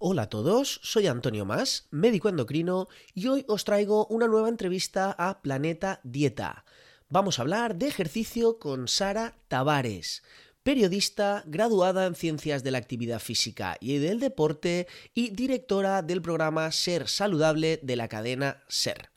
[0.00, 5.10] Hola a todos, soy Antonio Más, médico endocrino, y hoy os traigo una nueva entrevista
[5.10, 6.64] a Planeta Dieta.
[7.08, 10.22] Vamos a hablar de ejercicio con Sara Tavares,
[10.62, 16.70] periodista graduada en Ciencias de la Actividad Física y del Deporte y directora del programa
[16.70, 19.10] Ser Saludable de la cadena Ser.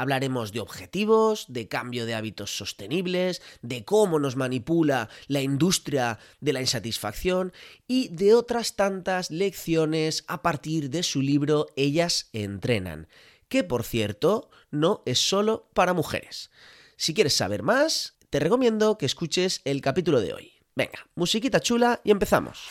[0.00, 6.54] Hablaremos de objetivos, de cambio de hábitos sostenibles, de cómo nos manipula la industria de
[6.54, 7.52] la insatisfacción
[7.86, 13.08] y de otras tantas lecciones a partir de su libro Ellas entrenan,
[13.50, 16.50] que por cierto no es solo para mujeres.
[16.96, 20.52] Si quieres saber más, te recomiendo que escuches el capítulo de hoy.
[20.74, 22.70] Venga, musiquita chula y empezamos.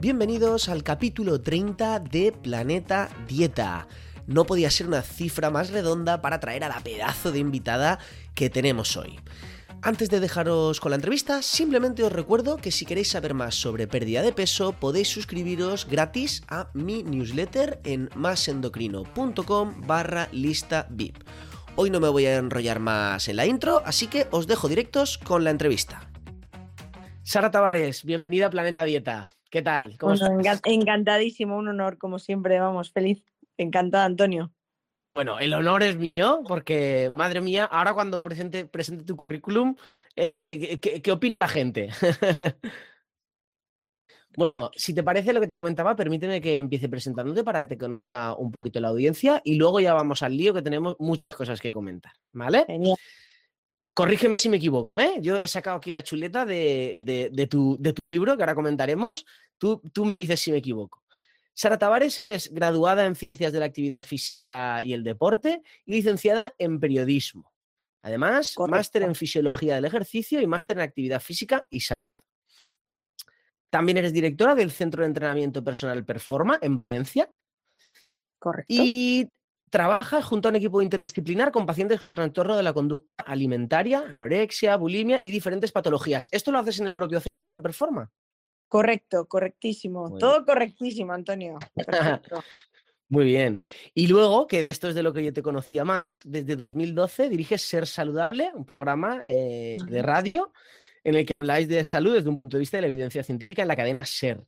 [0.00, 3.86] Bienvenidos al capítulo 30 de Planeta Dieta.
[4.26, 7.98] No podía ser una cifra más redonda para traer a la pedazo de invitada
[8.34, 9.18] que tenemos hoy.
[9.82, 13.86] Antes de dejaros con la entrevista, simplemente os recuerdo que si queréis saber más sobre
[13.88, 21.18] pérdida de peso, podéis suscribiros gratis a mi newsletter en masendocrino.com barra lista VIP.
[21.76, 25.18] Hoy no me voy a enrollar más en la intro, así que os dejo directos
[25.18, 26.10] con la entrevista.
[27.22, 29.30] Sara Tavares, bienvenida a Planeta Dieta.
[29.50, 29.96] ¿Qué tal?
[30.64, 33.24] encantadísimo, un honor, como siempre, vamos, feliz,
[33.56, 34.52] encantada, Antonio.
[35.12, 39.74] Bueno, el honor es mío, porque, madre mía, ahora cuando presente, presente tu currículum,
[40.14, 41.88] eh, ¿qué, opina la gente?
[44.36, 48.36] bueno, si te parece lo que te comentaba, permíteme que empiece presentándote para que conozca
[48.36, 51.72] un poquito la audiencia y luego ya vamos al lío que tenemos muchas cosas que
[51.72, 52.64] comentar, ¿vale?
[52.68, 52.96] Genial.
[53.94, 55.18] Corrígeme si me equivoco, ¿eh?
[55.20, 57.00] Yo he sacado aquí la chuleta de,
[57.50, 59.10] tu, de tu libro, que ahora comentaremos,
[59.60, 61.02] Tú, me dices si me equivoco.
[61.52, 66.44] Sara Tavares es graduada en Ciencias de la Actividad Física y el Deporte y licenciada
[66.56, 67.52] en Periodismo.
[68.02, 71.96] Además, máster en Fisiología del Ejercicio y máster en Actividad Física y Salud.
[73.68, 77.30] También eres directora del Centro de Entrenamiento Personal Performa en Valencia.
[78.38, 78.72] Correcto.
[78.72, 79.28] Y
[79.70, 84.76] trabaja junto a un equipo interdisciplinar con pacientes con trastorno de la conducta alimentaria, anorexia,
[84.76, 86.26] bulimia y diferentes patologías.
[86.30, 88.10] ¿Esto lo haces en el propio Centro de Performa?
[88.68, 90.16] Correcto, correctísimo.
[90.18, 91.58] Todo correctísimo, Antonio.
[93.08, 93.64] Muy bien.
[93.92, 97.62] Y luego, que esto es de lo que yo te conocía más, desde 2012 diriges
[97.62, 100.52] Ser Saludable, un programa eh, de radio
[101.02, 103.62] en el que habláis de salud desde un punto de vista de la evidencia científica
[103.62, 104.44] en la cadena Ser.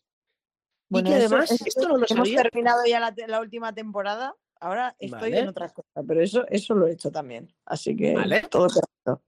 [0.88, 5.34] Bueno, y que además, esto no lo Hemos terminado ya la, última temporada, ahora estoy
[5.34, 7.52] en otras cosas, pero eso, eso lo he hecho también.
[7.66, 8.14] Así que
[8.50, 9.22] todo correcto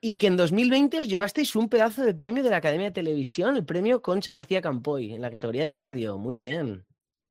[0.00, 3.56] y que en 2020 os llevasteis un pedazo de premio de la Academia de Televisión,
[3.56, 6.18] el premio Concha García Campoy, en la categoría de radio.
[6.18, 6.84] Muy bien.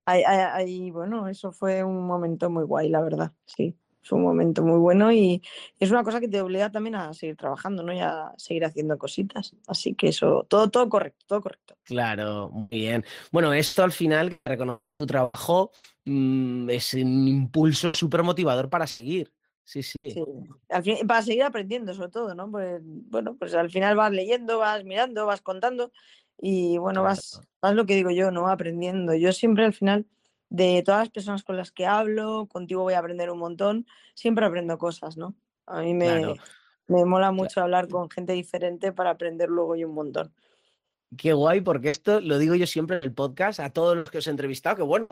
[0.06, 3.76] Ahí, bueno, eso fue un momento muy guay, la verdad, sí.
[4.04, 5.42] Fue un momento muy bueno y
[5.80, 7.92] es una cosa que te obliga también a seguir trabajando, ¿no?
[7.92, 9.56] Y a seguir haciendo cositas.
[9.66, 11.76] Así que eso, todo, todo correcto, todo correcto.
[11.86, 13.04] Claro, muy bien.
[13.32, 15.72] Bueno, esto al final, reconocer tu trabajo,
[16.06, 19.32] mm, es un impulso súper motivador para seguir.
[19.64, 19.98] Sí, sí.
[21.08, 22.52] para seguir aprendiendo, sobre todo, ¿no?
[22.52, 25.92] Pues, bueno, pues al final vas leyendo, vas mirando, vas contando
[26.38, 28.48] y bueno, vas, vas lo que digo yo, ¿no?
[28.48, 29.16] Aprendiendo.
[29.16, 30.06] Yo siempre al final,
[30.50, 34.46] de todas las personas con las que hablo, contigo voy a aprender un montón, siempre
[34.46, 35.36] aprendo cosas, ¿no?
[35.66, 36.36] A mí me,
[36.88, 40.32] me mola mucho hablar con gente diferente para aprender luego yo un montón.
[41.18, 44.18] Qué guay, porque esto lo digo yo siempre en el podcast a todos los que
[44.18, 45.08] os he entrevistado, que bueno,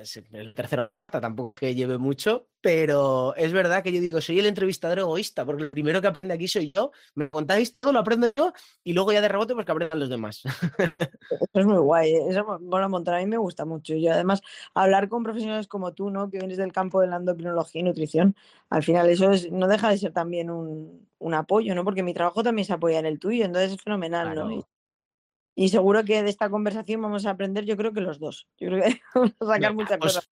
[0.00, 4.46] es el tercero tampoco que lleve mucho, pero es verdad que yo digo, soy el
[4.46, 8.32] entrevistador egoísta, porque lo primero que aprende aquí soy yo, me contáis todo, lo aprendo
[8.34, 8.52] yo,
[8.82, 10.42] y luego ya de rebote pues que aprendan los demás.
[11.30, 12.24] Eso es muy guay, ¿eh?
[12.30, 13.94] eso bueno, montar a mí me gusta mucho.
[13.94, 14.40] Y además,
[14.72, 16.30] hablar con profesionales como tú, ¿no?
[16.30, 18.34] Que vienes del campo de la endocrinología y nutrición,
[18.70, 21.84] al final eso es, no deja de ser también un, apoyo, ¿no?
[21.84, 24.66] Porque mi trabajo también se apoya en el tuyo, entonces es fenomenal, ¿no?
[25.56, 28.48] Y seguro que de esta conversación vamos a aprender, yo creo que los dos.
[28.58, 30.30] Yo creo que vamos a sacar muchas pues cosas.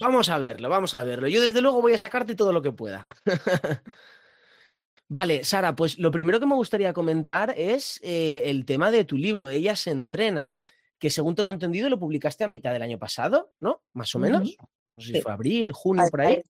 [0.00, 1.28] Vamos a verlo, vamos a verlo.
[1.28, 3.06] Yo desde luego voy a sacarte todo lo que pueda.
[5.08, 9.16] vale, Sara, pues lo primero que me gustaría comentar es eh, el tema de tu
[9.16, 10.48] libro, Ella se entrena,
[10.98, 13.82] que según te he entendido lo publicaste a mitad del año pasado, ¿no?
[13.92, 14.42] Más o menos.
[14.96, 16.42] No sé si fue abril, junio, por ahí.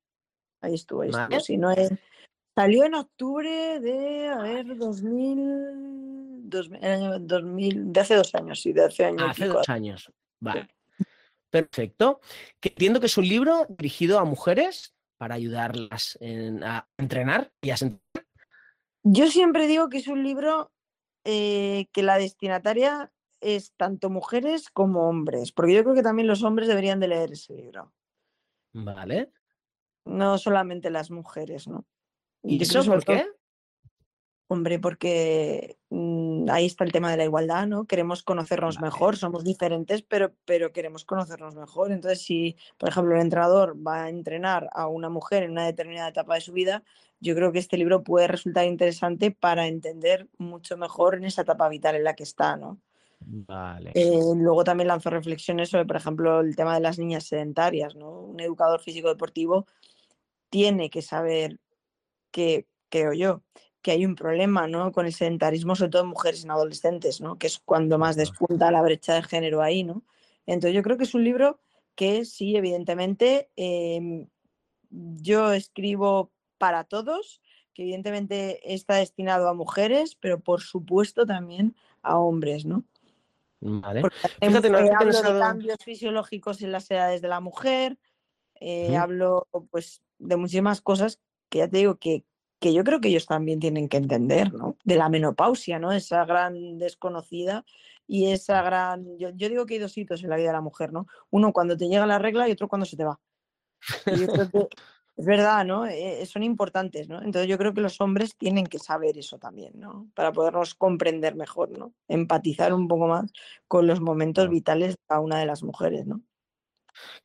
[0.60, 1.40] Ahí, estuvo, ahí estuvo.
[1.40, 1.90] Si no es...
[2.54, 5.93] Salió en octubre de, a ver, 2000
[6.52, 9.31] 2000, de hace dos años, sí, de hace años.
[9.31, 10.69] Hace dos años, vale.
[11.50, 12.20] Perfecto.
[12.60, 16.19] Que entiendo que es un libro dirigido a mujeres para ayudarlas
[16.62, 18.00] a entrenar y a sentir.
[19.05, 20.72] Yo siempre digo que es un libro
[21.25, 26.43] eh, que la destinataria es tanto mujeres como hombres, porque yo creo que también los
[26.43, 27.93] hombres deberían de leer ese libro.
[28.72, 29.32] Vale.
[30.05, 31.84] No solamente las mujeres, ¿no?
[32.42, 33.26] ¿Y eso por qué?
[34.48, 37.86] Hombre, porque mm, ahí está el tema de la igualdad, ¿no?
[37.86, 41.90] Queremos conocernos mejor, somos diferentes, pero, pero queremos conocernos mejor.
[41.90, 46.08] Entonces, si, por ejemplo, el entrenador va a entrenar a una mujer en una determinada
[46.08, 46.82] etapa de su vida,
[47.18, 51.68] yo creo que este libro puede resultar interesante para entender mucho mejor en esa etapa
[51.70, 52.78] vital en la que está, ¿no?
[53.20, 53.92] Vale.
[53.94, 58.20] Eh, luego también lanzo reflexiones sobre, por ejemplo, el tema de las niñas sedentarias, ¿no?
[58.20, 59.66] Un educador físico deportivo
[60.50, 61.58] tiene que saber
[62.32, 63.43] que, creo yo,
[63.82, 64.93] que hay un problema ¿no?
[64.93, 67.38] con el sedentarismo, sobre todo en mujeres en adolescentes, ¿no?
[67.38, 69.84] que es cuando más despunta la brecha de género ahí.
[69.84, 70.02] ¿no?
[70.46, 71.61] Entonces yo creo que es un libro
[71.94, 74.29] que sí, evidentemente, em,
[74.90, 77.40] yo escribo para todos,
[77.75, 82.84] que evidentemente está destinado a mujeres, pero por supuesto también a hombres, ¿no?
[83.61, 84.02] Vale.
[84.40, 87.99] Fíjate, no hablo de cambios fisiológicos en las edades de la mujer,
[88.61, 91.20] eh, hablo pues de muchísimas cosas
[91.52, 92.25] que ya te digo que,
[92.58, 94.78] que yo creo que ellos también tienen que entender, ¿no?
[94.84, 95.93] De la menopausia, ¿no?
[95.93, 97.64] Esa gran desconocida
[98.06, 99.19] y esa gran...
[99.19, 101.06] Yo, digo que hay dos hitos en la vida de la mujer, ¿no?
[101.28, 103.20] Uno cuando te llega la regla y otro cuando se te va.
[105.16, 105.84] es verdad, ¿no?
[105.84, 107.19] Eh, son importantes, ¿no?
[107.19, 110.08] Entonces yo creo que los hombres tienen que saber eso también, ¿no?
[110.14, 111.93] Para podernos comprender mejor, ¿no?
[112.08, 113.31] Empatizar un poco más
[113.69, 116.22] con los momentos vitales de una de las mujeres, ¿no?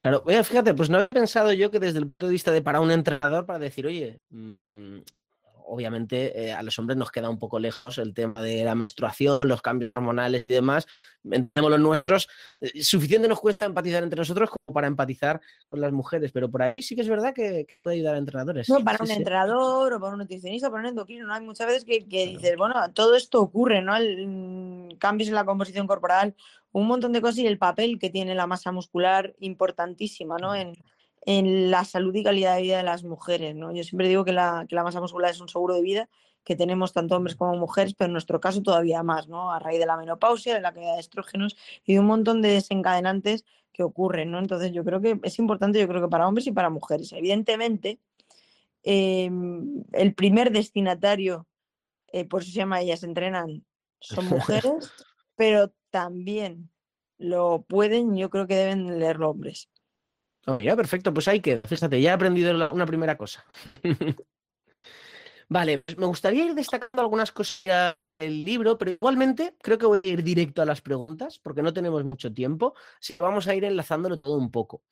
[0.01, 2.81] Claro, fíjate, pues no he pensado yo que desde el punto de vista de para
[2.81, 5.01] un entrenador, para decir, oye, mm, mm,
[5.67, 9.39] obviamente eh, a los hombres nos queda un poco lejos el tema de la menstruación,
[9.43, 10.87] los cambios hormonales y demás.
[11.23, 12.27] Entendemos los nuestros.
[12.61, 16.61] Eh, suficiente nos cuesta empatizar entre nosotros como para empatizar con las mujeres, pero por
[16.63, 18.69] ahí sí que es verdad que, puede ayudar a entrenadores.
[18.69, 21.33] No, para un entrenador o para un nutricionista para un endocrino, ¿no?
[21.33, 23.93] Hay muchas veces que, dices, bueno, todo esto ocurre, ¿no?
[24.95, 26.35] Cambios en la composición corporal,
[26.71, 30.55] un montón de cosas y el papel que tiene la masa muscular importantísima, ¿no?
[30.55, 30.75] En,
[31.27, 33.53] en la salud y calidad de vida de las mujeres.
[33.53, 33.73] ¿no?
[33.73, 36.09] Yo siempre digo que la, que la, masa muscular es un seguro de vida
[36.45, 39.51] que tenemos tanto hombres como mujeres, pero en nuestro caso todavía más, ¿no?
[39.51, 42.51] A raíz de la menopausia, de la caída de estrógenos y de un montón de
[42.51, 43.43] desencadenantes
[43.73, 44.39] que ocurren, ¿no?
[44.39, 47.11] Entonces yo creo que es importante, yo creo que para hombres y para mujeres.
[47.11, 47.99] Evidentemente,
[48.83, 51.45] em, el primer destinatario,
[52.13, 53.65] eh, por eso se llama Ellas Entrenan,
[53.99, 54.91] son mujeres,
[55.35, 56.69] pero también
[57.17, 59.69] lo pueden, yo creo que deben leer hombres.
[60.45, 63.45] Oh, ya, perfecto, pues hay que, fíjate, ya he aprendido una primera cosa.
[65.49, 70.01] vale, pues me gustaría ir destacando algunas cosas del libro, pero igualmente creo que voy
[70.03, 73.55] a ir directo a las preguntas porque no tenemos mucho tiempo, así que vamos a
[73.55, 74.83] ir enlazándolo todo un poco.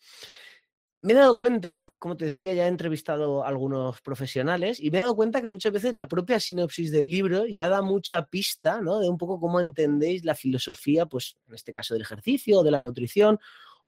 [1.02, 1.69] Me he dado cuenta,
[2.06, 5.50] como te decía, ya he entrevistado a algunos profesionales y me he dado cuenta que
[5.52, 9.00] muchas veces la propia sinopsis del libro ya da mucha pista, ¿no?
[9.00, 12.84] De un poco cómo entendéis la filosofía, pues en este caso del ejercicio de la
[12.86, 13.40] nutrición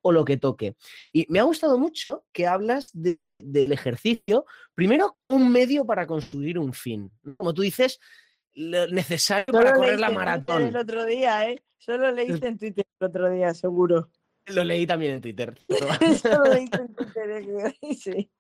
[0.02, 0.76] o lo que toque.
[1.14, 6.74] Y me ha gustado mucho que hablas del ejercicio, primero, un medio para construir un
[6.74, 7.12] fin.
[7.38, 8.00] Como tú dices,
[8.56, 10.64] necesario para correr la maratón.
[10.64, 11.62] El otro día, ¿eh?
[11.78, 14.10] Solo leíste en Twitter el otro día, seguro.
[14.48, 15.58] Lo leí también en Twitter.
[16.00, 16.70] En
[17.66, 17.78] ¿eh?
[18.00, 18.32] sí.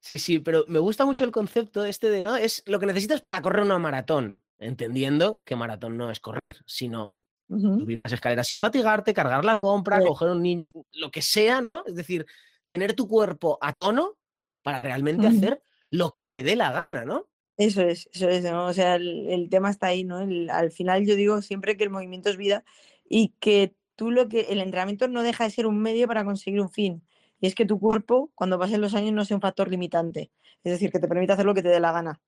[0.00, 2.36] Sí, sí, pero me gusta mucho el concepto este de, ¿no?
[2.36, 7.14] Es lo que necesitas para correr una maratón, entendiendo que maratón no es correr, sino
[7.48, 11.84] subir las escaleras fatigarte, cargar la compra, coger un niño, lo que sea, ¿no?
[11.86, 12.26] Es decir,
[12.72, 14.16] tener tu cuerpo a tono
[14.62, 17.26] para realmente hacer lo que dé la gana, ¿no?
[17.56, 18.66] Eso es, eso es, ¿no?
[18.66, 20.18] O sea, el, tema está ahí, ¿no?
[20.18, 22.64] al final yo digo siempre que el movimiento es vida
[23.08, 26.60] y que tú lo que, el entrenamiento no deja de ser un medio para conseguir
[26.60, 27.02] un fin.
[27.40, 30.30] Y es que tu cuerpo, cuando pasen los años, no sea un factor limitante.
[30.62, 32.20] Es decir, que te permite hacer lo que te dé la gana.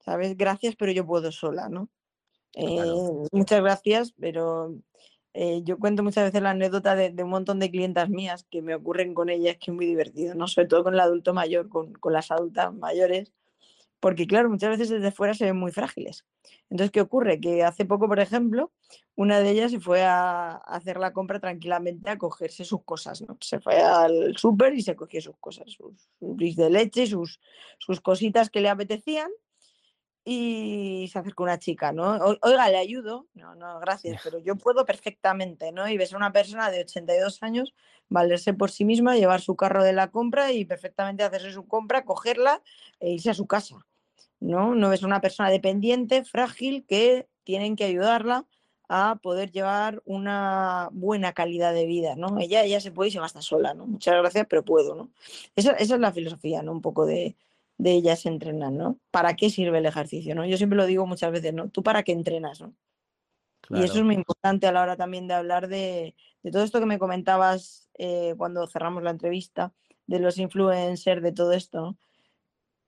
[0.00, 0.34] ¿Sabes?
[0.34, 1.90] Gracias, pero yo puedo sola, ¿no?
[2.54, 2.82] Eh,
[3.32, 4.74] muchas gracias, pero
[5.34, 8.74] eh, yo cuento muchas veces la anécdota de, un montón de clientas mías que me
[8.74, 10.48] ocurren con ellas, que es muy divertido, ¿no?
[10.48, 13.30] Sobre todo con el adulto mayor, con, las adultas mayores,
[14.04, 16.26] porque claro, muchas veces desde fuera se ven muy frágiles.
[16.68, 17.40] Entonces, ¿qué ocurre?
[17.40, 18.70] Que hace poco, por ejemplo,
[19.16, 23.38] una de ellas se fue a, hacer la compra tranquilamente a cogerse sus cosas, ¿no?
[23.40, 27.40] Se fue al súper y se cogió sus cosas, sus, sus de leche, sus,
[27.78, 29.30] sus cositas que le apetecían
[30.22, 32.18] y se acerca una chica, ¿no?
[32.42, 33.28] Oiga, le ayudo.
[33.32, 35.88] No, no, gracias, pero yo puedo perfectamente, ¿no?
[35.88, 37.72] Y ves a una persona de 82 años
[38.10, 42.04] valerse por sí misma, llevar su carro de la compra y perfectamente hacerse su compra,
[42.04, 42.60] cogerla
[43.00, 43.78] e irse a su casa,
[44.44, 44.74] ¿no?
[44.74, 48.46] No ves a una persona dependiente, frágil, que tienen que ayudarla
[48.88, 52.38] a poder llevar una buena calidad de vida, ¿no?
[52.38, 53.86] Ella, ella se puede y se gasta sola, ¿no?
[53.86, 55.10] Muchas gracias, pero puedo, ¿no?
[55.56, 56.72] Esa, esa es la filosofía, ¿no?
[56.72, 57.36] Un poco de,
[57.78, 58.98] de ellas entrenan, ¿no?
[59.10, 60.44] ¿Para qué sirve el ejercicio, no?
[60.44, 61.70] Yo siempre lo digo muchas veces, ¿no?
[61.70, 62.74] ¿Tú para qué entrenas, no?
[63.70, 66.14] Y eso es muy importante a la hora también de hablar de,
[66.52, 69.72] todo esto que me comentabas eh, cuando cerramos la entrevista,
[70.06, 71.96] de los influencers, de todo esto,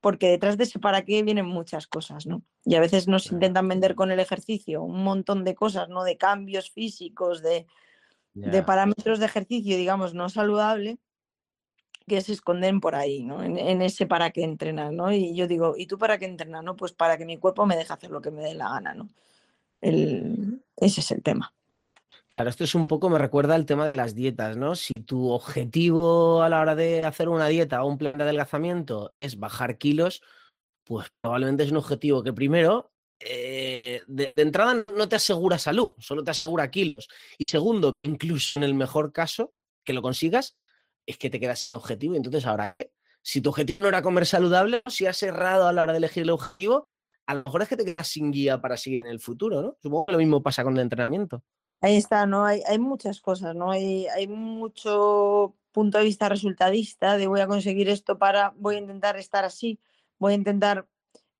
[0.07, 2.41] porque detrás de ese para qué vienen muchas cosas, ¿no?
[2.63, 6.05] Y a veces nos intentan vender con el ejercicio un montón de cosas, ¿no?
[6.05, 7.67] De cambios físicos, de,
[8.33, 10.97] de parámetros de ejercicio, digamos, no saludable,
[12.07, 13.43] que se esconden por ahí, ¿no?
[13.43, 15.11] En, ese para qué entrenar, ¿no?
[15.11, 16.63] Y yo digo, ¿y tú para qué entrenas?
[16.63, 18.93] No, pues para que mi cuerpo me deje hacer lo que me dé la gana,
[18.93, 19.09] ¿no?
[19.81, 21.53] El, ese es el tema.
[22.37, 24.75] Claro, esto es un poco, me recuerda al tema de las dietas, ¿no?
[24.75, 29.15] Si tu objetivo a la hora de hacer una dieta o un plan de adelgazamiento
[29.19, 30.21] es bajar kilos,
[30.85, 36.23] pues probablemente es un objetivo que primero, eh, de, entrada no te asegura salud, solo
[36.23, 37.07] te asegura kilos.
[37.39, 39.51] Y segundo, incluso en el mejor caso,
[39.83, 40.57] que lo consigas,
[41.07, 42.13] es que te quedas sin objetivo.
[42.13, 42.75] Y entonces ahora,
[43.23, 46.21] si tu objetivo no era comer saludable, si has errado a la hora de elegir
[46.21, 46.87] el objetivo,
[47.25, 49.77] a lo mejor es que te quedas sin guía para seguir en el futuro, ¿no?
[49.81, 51.43] Supongo que lo mismo pasa con el entrenamiento.
[51.81, 52.45] Ahí está, ¿no?
[52.45, 53.71] Hay, hay muchas cosas, ¿no?
[53.71, 58.79] Hay, hay mucho punto de vista resultadista de voy a conseguir esto para, voy a
[58.79, 59.79] intentar estar así,
[60.17, 60.87] voy a intentar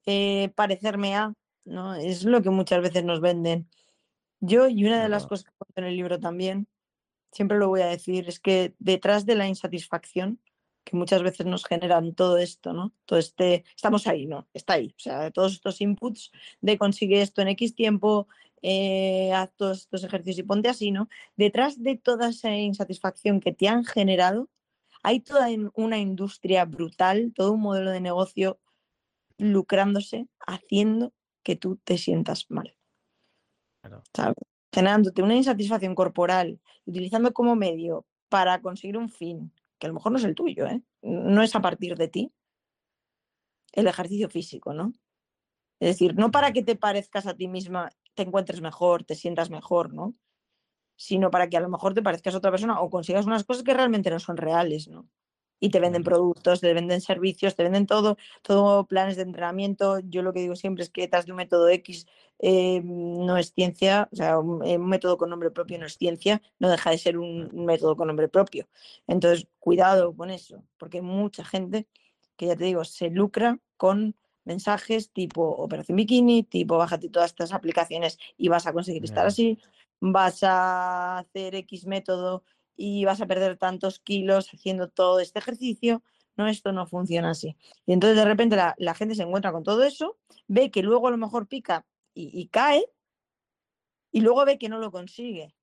[0.05, 1.33] eh, parecerme a,
[1.65, 1.95] ¿no?
[1.95, 3.67] Es lo que muchas veces nos venden.
[4.39, 6.67] Yo, y una de las cosas que cuento en el libro también,
[7.31, 10.39] siempre lo voy a decir, es que detrás de la insatisfacción
[10.87, 12.93] que muchas veces nos generan todo esto, ¿no?
[13.05, 14.47] Todo este, estamos ahí, ¿no?
[14.53, 14.93] Está ahí.
[14.95, 18.29] O sea, todos estos inputs de consigue esto en X tiempo,
[18.61, 21.09] eh, haz todos estos ejercicios y ponte así, ¿no?
[21.35, 24.49] Detrás de toda esa insatisfacción que te han generado,
[25.03, 28.59] hay toda una industria brutal, todo un modelo de negocio
[29.37, 32.75] lucrándose, haciendo que tú te sientas mal.
[34.73, 40.11] Generándote una insatisfacción corporal, utilizando como medio para conseguir un fin, que a lo mejor
[40.11, 40.81] no es el tuyo, ¿eh?
[41.01, 42.33] no es a partir de ti,
[43.71, 44.93] el ejercicio físico, ¿no?
[45.79, 49.49] Es decir, no para que te parezcas a ti misma, te encuentres mejor, te sientas
[49.49, 50.15] mejor, ¿no?
[50.97, 53.63] Sino para que a lo mejor te parezcas a otra persona o consigas unas cosas
[53.63, 55.07] que realmente no son reales, ¿no?
[55.59, 59.99] Y te venden productos, te venden servicios, te venden todo, todo planes de entrenamiento.
[59.99, 62.07] Yo lo que digo siempre es que detrás de un método X
[62.39, 66.69] eh, no es ciencia, o sea, un, método con nombre propio no es ciencia, no
[66.69, 68.67] deja de ser un, método con nombre propio.
[69.07, 71.87] Entonces, cuidado con eso, porque hay mucha gente
[72.35, 74.15] que ya te digo, se lucra con
[74.47, 79.59] mensajes tipo Operación Bikini, tipo bájate todas estas aplicaciones y vas a conseguir estar así,
[79.99, 82.43] vas a hacer X método
[82.75, 86.03] y vas a perder tantos kilos haciendo todo este ejercicio.
[86.37, 87.57] No, esto no funciona así.
[87.85, 91.11] Y entonces de repente la, gente se encuentra con todo eso, ve que luego a
[91.11, 92.83] lo mejor pica y, cae,
[94.11, 95.53] y luego ve que no lo consigue.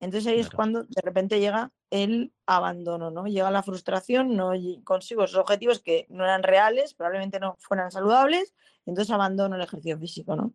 [0.00, 3.26] Entonces ahí es cuando de repente llega el abandono, ¿no?
[3.26, 4.52] Llega la frustración, no
[4.84, 8.54] consigo esos objetivos que no eran reales, probablemente no fueran saludables,
[8.86, 10.54] entonces abandono el ejercicio físico, ¿no?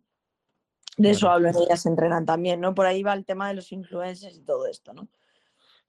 [0.96, 2.74] De eso hablo en ellas, se entrenan también, ¿no?
[2.74, 5.08] Por ahí va el tema de los influencers y todo esto, ¿no?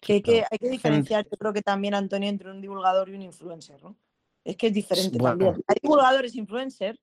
[0.01, 3.15] Que hay que, hay que diferenciar, yo creo que también, Antonio, entre un divulgador y
[3.15, 3.95] un influencer, ¿no?
[4.43, 5.63] Es que es diferente también.
[5.67, 6.99] Hay divulgadores influencers,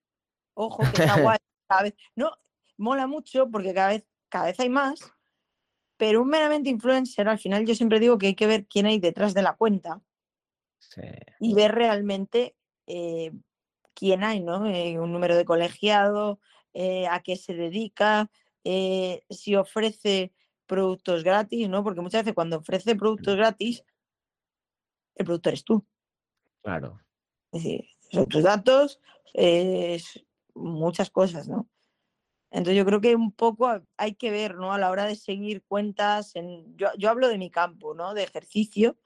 [0.54, 1.94] ojo, que está guay, cada vez.
[2.14, 2.32] No,
[2.76, 5.00] mola mucho porque cada vez, cada vez hay más,
[6.02, 8.98] pero un meramente influencer, al final yo siempre digo que hay que ver quién hay
[8.98, 10.02] detrás de la cuenta
[11.38, 12.56] y ver realmente
[12.88, 13.30] eh,
[13.94, 14.66] quién hay, ¿no?
[14.66, 16.40] Eh, un número de colegiado,
[16.74, 18.28] eh, a qué se dedica,
[18.64, 20.32] si ofrece
[20.66, 21.84] productos gratis, ¿no?
[21.84, 23.84] Porque muchas veces cuando ofrece productos gratis,
[25.14, 25.86] el producto eres tú.
[26.62, 27.00] Claro.
[27.52, 29.00] Es decir, son tus datos,
[29.34, 30.20] es
[30.52, 31.68] muchas cosas, ¿no?
[32.52, 34.72] Entonces yo creo que un poco hay que ver, ¿no?
[34.72, 38.12] A la hora de seguir cuentas, en, yo, yo hablo de mi campo, ¿no?
[38.12, 38.98] De ejercicio,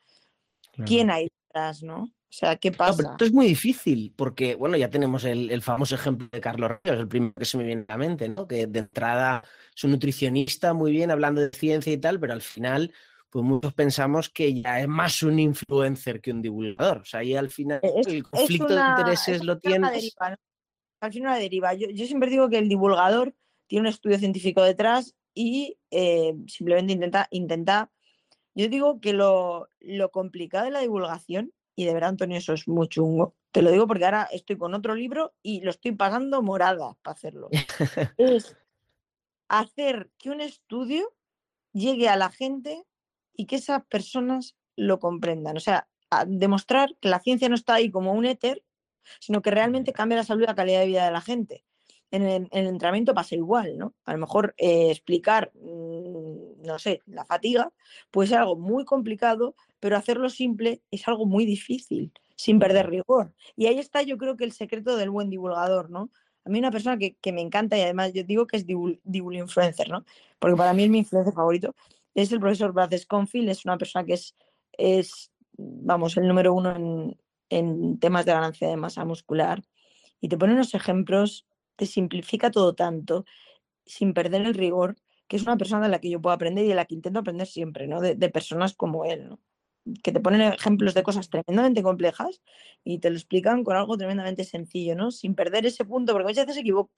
[0.85, 2.03] ¿quién hay detrás, ¿no?
[2.03, 3.13] O sea, ¿qué pasa?
[3.13, 7.09] esto es muy difícil, porque, bueno, ya tenemos el, famoso ejemplo de Carlos Ríos, el
[7.09, 8.49] primero que se me viene a la mente, ¿no?
[8.49, 12.43] Que de entrada es un nutricionista muy bien hablando de ciencia y tal, pero al
[12.43, 12.93] final,
[13.31, 16.99] pues muchos pensamos que ya es más un influencer que un divulgador.
[16.99, 20.15] O sea, ahí al final e, el conflicto de intereses lo tienes.
[21.01, 21.75] Al final la deriva.
[21.75, 23.35] Yo, siempre digo que el divulgador
[23.67, 27.91] tiene un estudio científico detrás y eh, simplemente intenta, intenta.
[28.55, 32.67] Yo digo que lo, lo complicado de la divulgación y de verdad, Antonio, eso es
[32.67, 33.35] muy chungo.
[33.53, 37.15] Te lo digo porque ahora estoy con otro libro y lo estoy pagando morada para
[37.15, 37.51] hacerlo.
[38.17, 38.57] es
[39.49, 41.15] hacer que un estudio
[41.73, 42.85] llegue a la gente
[43.35, 45.57] y que esas personas lo comprendan.
[45.57, 45.89] O sea,
[46.27, 48.65] demostrar que la ciencia no está ahí como un éter,
[49.21, 51.65] sino que realmente cambia la salud y la calidad de vida de la gente.
[52.11, 53.95] En el, entrenamiento pasa igual, ¿no?
[54.05, 57.73] A lo mejor eh, explicar, mm, no sé, la fatiga
[58.11, 62.13] puede ser algo muy complicado, pero hacerlo simple es algo muy difícil.
[62.39, 63.33] sin perder rigor.
[63.57, 66.11] Y ahí está yo creo que el secreto del buen divulgador, ¿no?
[66.45, 69.89] A mí una persona que, me encanta y además yo digo que es divul, influencer,
[69.89, 70.05] ¿no?
[70.39, 71.75] Porque para mí es mi influencer favorito,
[72.15, 74.37] es el profesor Brad Sconfield, es una persona que es,
[74.73, 77.19] es vamos, el número uno en,
[77.51, 79.63] en temas de ganancia de masa muscular
[80.21, 83.25] y te pone unos ejemplos, te simplifica todo tanto,
[83.85, 84.97] sin perder el rigor,
[85.29, 87.21] que es una persona de la que yo puedo aprender y de la que intento
[87.21, 88.01] aprender siempre, ¿no?
[88.01, 89.41] De, personas como él, ¿no?
[90.03, 92.43] Que te ponen ejemplos de cosas tremendamente complejas
[92.85, 95.11] y te lo explican con algo tremendamente sencillo, ¿no?
[95.11, 96.93] Sin perder ese punto, porque muchas veces se equivoca.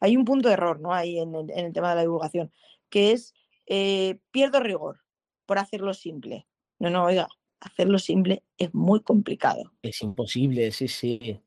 [0.00, 0.92] Hay un punto de error, ¿no?
[0.92, 2.52] Ahí en el, tema de la divulgación,
[2.90, 3.34] que es
[3.66, 5.00] eh, pierdo rigor
[5.46, 6.46] por hacerlo simple.
[6.78, 7.28] No, no, oiga,
[7.60, 9.72] hacerlo simple es muy complicado.
[9.82, 11.40] Es imposible, sí, sí.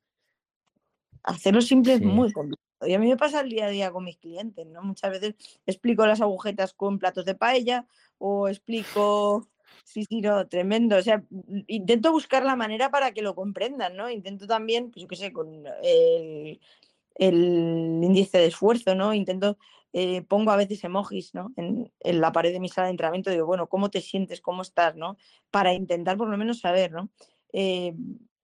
[1.24, 2.62] Hacerlo simple es muy complicado.
[2.88, 4.82] Y a mí me pasa el día a día con mis clientes, ¿no?
[4.82, 5.36] Muchas veces
[5.68, 7.86] explico las agujetas con platos de paella
[8.18, 9.48] o explico,
[9.84, 10.98] sí, sí, no, tremendo.
[10.98, 11.24] O sea,
[11.68, 14.10] intento buscar la manera para que lo comprendan, ¿no?
[14.10, 16.60] Intento también, pues yo qué sé, con el,
[17.16, 19.14] el índice de esfuerzo, ¿no?
[19.14, 19.60] Intento
[19.94, 21.52] eh, pongo a veces emojis ¿no?
[21.58, 24.42] en, la pared de mi sala de entrenamiento, digo, bueno, ¿cómo te sientes?
[24.42, 24.96] ¿Cómo estás?
[24.96, 25.18] ¿no?
[25.50, 27.10] Para intentar por lo menos saber, ¿no?
[27.54, 27.94] Eh,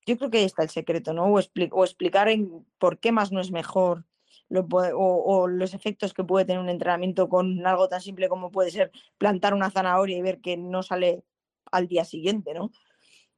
[0.05, 1.25] yo creo que ahí está el secreto, ¿no?
[1.25, 4.05] O, explicar en por qué más no es mejor
[4.49, 8.91] o, los efectos que puede tener un entrenamiento con algo tan simple como puede ser
[9.17, 11.23] plantar una zanahoria y ver que no sale
[11.71, 12.71] al día siguiente, ¿no?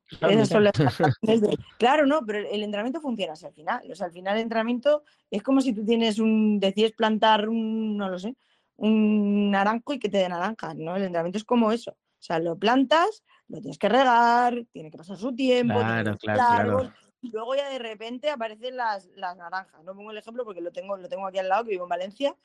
[1.77, 3.91] Claro, no, pero el entrenamiento funciona así al final.
[3.91, 7.97] O sea, al final el entrenamiento es como si tú tienes un, decides plantar un,
[7.97, 8.35] no lo sé,
[8.77, 10.95] un naranjo y que te dé naranjas, ¿no?
[10.95, 11.91] El entrenamiento es como eso.
[11.91, 16.91] O sea, lo plantas, lo tienes que regar, tiene que pasar su tiempo, claro, claro,
[17.21, 19.83] y luego ya de repente aparecen las, las naranjas.
[19.83, 21.89] No pongo el ejemplo porque lo tengo, lo tengo aquí al lado, que vivo en
[21.89, 22.35] Valencia,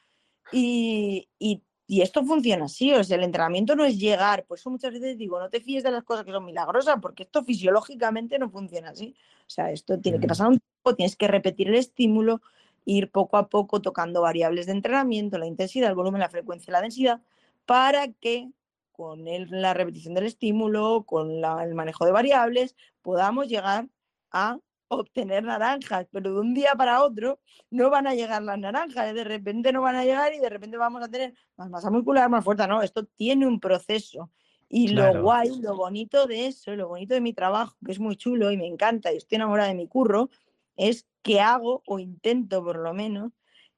[0.53, 4.71] y, y y esto funciona así, o sea, el entrenamiento no es llegar, por eso
[4.71, 8.39] muchas veces digo, no te fíes de las cosas que son milagrosas, porque esto fisiológicamente
[8.39, 9.15] no funciona así.
[9.47, 12.41] O sea, esto tiene que pasar un tiempo, tienes que repetir el estímulo,
[12.87, 16.81] ir poco a poco tocando variables de entrenamiento, la intensidad, el volumen, la frecuencia, la
[16.81, 17.21] densidad,
[17.67, 18.51] para que
[18.93, 23.89] con la repetición del estímulo, con el manejo de variables, podamos llegar
[24.31, 24.59] a
[25.01, 29.15] obtener naranjas, pero de un día para otro no van a llegar las naranjas, ¿eh?
[29.15, 32.29] de repente no van a llegar y de repente vamos a tener más masa muscular,
[32.29, 34.31] más fuerza, no, esto tiene un proceso.
[34.69, 38.17] Y lo guay, lo bonito de eso, lo bonito de mi trabajo, que es muy
[38.17, 40.31] chulo y me encanta y estoy enamorada de mi curro,
[40.77, 43.33] es que hago o intento por lo menos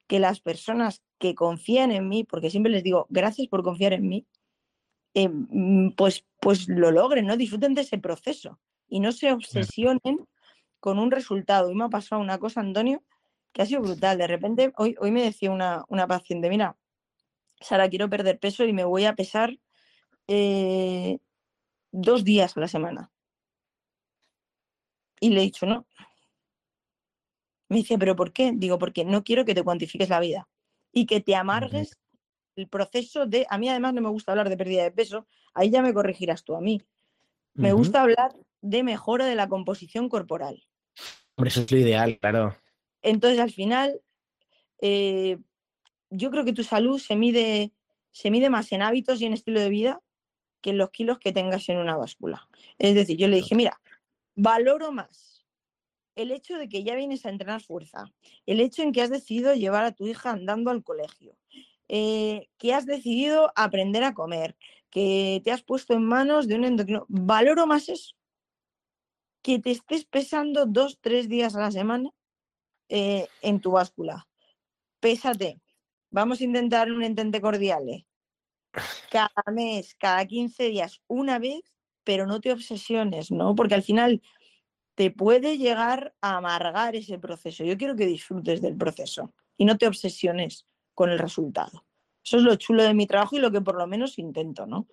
[0.07, 4.07] que las personas que confían en mí, porque siempre les digo, gracias por confiar en
[4.07, 4.25] mí,
[5.13, 7.37] eh, mm, pues, pues lo logren, ¿no?
[7.37, 10.27] Disfruten de ese proceso y no se obsesionen
[10.87, 11.69] con un resultado.
[11.69, 13.03] Y me ha pasado una cosa, Antonio,
[13.51, 14.17] que ha sido brutal.
[14.17, 16.77] De repente, hoy, hoy me decía una, paciente, mira,
[17.59, 19.59] Sara, quiero perder peso y me voy a pesar
[20.29, 21.19] eh,
[21.91, 23.11] dos días a la semana.
[25.19, 25.85] Y le he dicho, no.
[27.67, 28.53] Me dice, ¿pero por qué?
[28.55, 30.47] Digo, porque no quiero que te cuantifiques la vida
[30.93, 31.99] y que te amargues
[32.55, 33.45] el proceso de...
[33.49, 36.45] A mí además no me gusta hablar de pérdida de peso, ahí ya me corregirás
[36.45, 36.81] tú a mí.
[37.55, 40.63] Me gusta hablar de mejora de la composición corporal.
[41.37, 42.57] Por eso es lo ideal, claro.
[43.03, 44.01] Entonces, al final,
[44.81, 45.37] eh,
[46.09, 47.73] yo creo que tu salud se mide,
[48.09, 50.01] se mide más en hábitos y en estilo de vida
[50.61, 52.49] que en los kilos que tengas en una báscula.
[52.79, 53.79] Es decir, yo le dije, mira,
[54.33, 55.45] valoro más
[56.15, 58.11] el hecho de que ya vienes a entrenar fuerza,
[58.47, 61.37] el hecho en que has decidido llevar a tu hija andando al colegio,
[61.87, 64.57] eh, que has decidido aprender a comer,
[64.89, 67.05] que te has puesto en manos de un endocrino.
[67.09, 68.17] Valoro más eso
[69.41, 72.09] que te estés pesando dos, tres días a la semana
[72.89, 74.27] eh, en tu báscula.
[74.99, 75.61] Pésate.
[76.09, 77.89] Vamos a intentar un entente cordial.
[77.89, 78.05] ¿eh?
[79.11, 81.61] Cada mes, cada 15 días, una vez,
[82.03, 83.55] pero no te obsesiones, ¿no?
[83.55, 84.21] Porque al final
[84.95, 87.63] te puede llegar a amargar ese proceso.
[87.63, 91.85] Yo quiero que disfrutes del proceso y no te obsesiones con el resultado.
[92.23, 94.87] Eso es lo chulo de mi trabajo y lo que por lo menos intento, ¿no?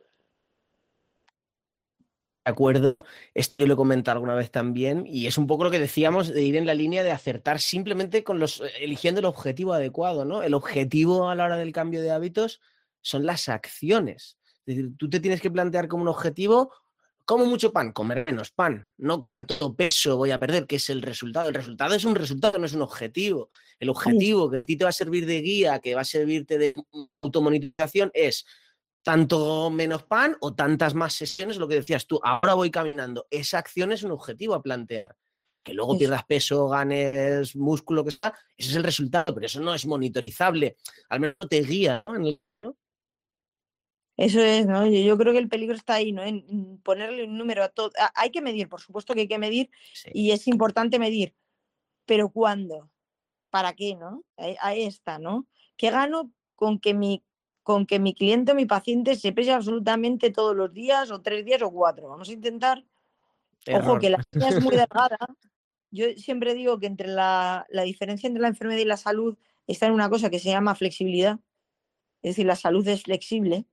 [2.45, 2.97] De acuerdo.
[3.33, 6.43] Esto lo he comentado alguna vez también y es un poco lo que decíamos de
[6.43, 10.43] ir en la línea de acertar simplemente con los eligiendo el objetivo adecuado, ¿no?
[10.43, 12.61] El objetivo a la hora del cambio de hábitos
[13.01, 14.39] son las acciones.
[14.67, 16.73] Es decir, tú te tienes que plantear como un objetivo
[17.25, 21.01] como mucho pan, comer menos pan, no todo peso voy a perder, que es el
[21.01, 21.49] resultado.
[21.49, 23.51] El resultado es un resultado, no es un objetivo.
[23.79, 26.59] El objetivo que a ti te va a servir de guía, que va a servirte
[26.59, 26.75] de
[27.23, 28.45] automonitorización es
[29.05, 33.27] tanto menos pan o tantas más sesiones, lo que decías tú, ahora voy caminando.
[33.31, 35.15] Esa acción es un objetivo a plantear.
[35.63, 39.75] Que luego pierdas peso, ganes músculo, que sea, ese es el resultado, pero eso no
[39.75, 40.77] es monitorizable.
[41.09, 42.05] Al menos te guía.
[44.17, 44.87] Eso es, ¿no?
[44.87, 46.23] Yo, creo que el peligro está ahí, ¿no?
[46.23, 47.91] En ponerle un número a todo.
[48.15, 49.71] Hay que medir, por supuesto que hay que medir
[50.13, 51.35] y es importante medir,
[52.07, 52.91] pero ¿cuándo?
[53.51, 54.25] ¿Para qué, no?
[54.37, 55.47] Ahí, está, ¿no?
[55.77, 57.25] ¿Qué gano con que mi
[57.65, 61.45] con que mi cliente o mi paciente se pese absolutamente todos los días o tres
[61.45, 62.09] días o cuatro?
[62.09, 62.85] Vamos a intentar.
[63.67, 65.19] Ojo, que la línea es muy delgada.
[65.91, 69.87] Yo siempre digo que entre la, la diferencia entre la enfermedad y la salud está
[69.87, 71.41] en una cosa que se llama flexibilidad.
[72.23, 73.67] Es decir, la salud es flexible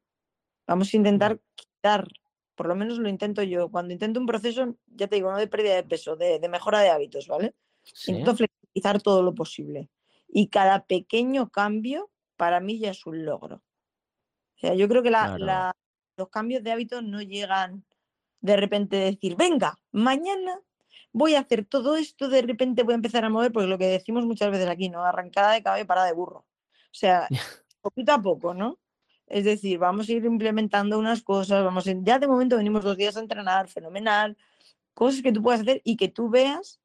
[0.71, 2.08] Vamos a intentar quitar,
[2.56, 5.47] por lo menos lo intento yo, cuando intento un proceso, ya te digo, no de
[5.47, 7.56] pérdida de peso, de, mejora de hábitos, ¿vale?
[8.08, 9.89] Intento flexibilizar todo lo posible.
[10.30, 13.62] Y cada pequeño cambio para mí ya es un logro.
[14.62, 17.84] O sea, yo creo que los cambios de hábitos no llegan
[18.41, 20.60] de repente a decir, venga, mañana
[21.12, 23.88] voy a hacer todo esto, de repente voy a empezar a mover, porque lo que
[23.88, 25.04] decimos muchas veces aquí, ¿no?
[25.04, 26.39] Arrancada de cabeza y parada de burro.
[26.39, 27.28] O sea,
[27.82, 28.78] poquito a poco, ¿no?
[29.26, 33.17] Es decir, vamos a ir implementando unas cosas, vamos ya de momento venimos dos días
[33.17, 34.38] a entrenar, fenomenal,
[34.93, 36.80] cosas que tú puedas hacer y que tú veas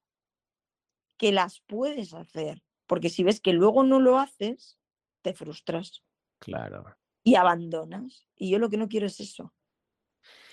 [1.18, 4.78] que las puedes hacer, porque si ves que luego no lo haces,
[5.20, 6.02] te frustras.
[6.38, 6.96] Claro.
[7.26, 8.28] Y abandonas.
[8.36, 9.52] Y yo lo que no quiero es eso.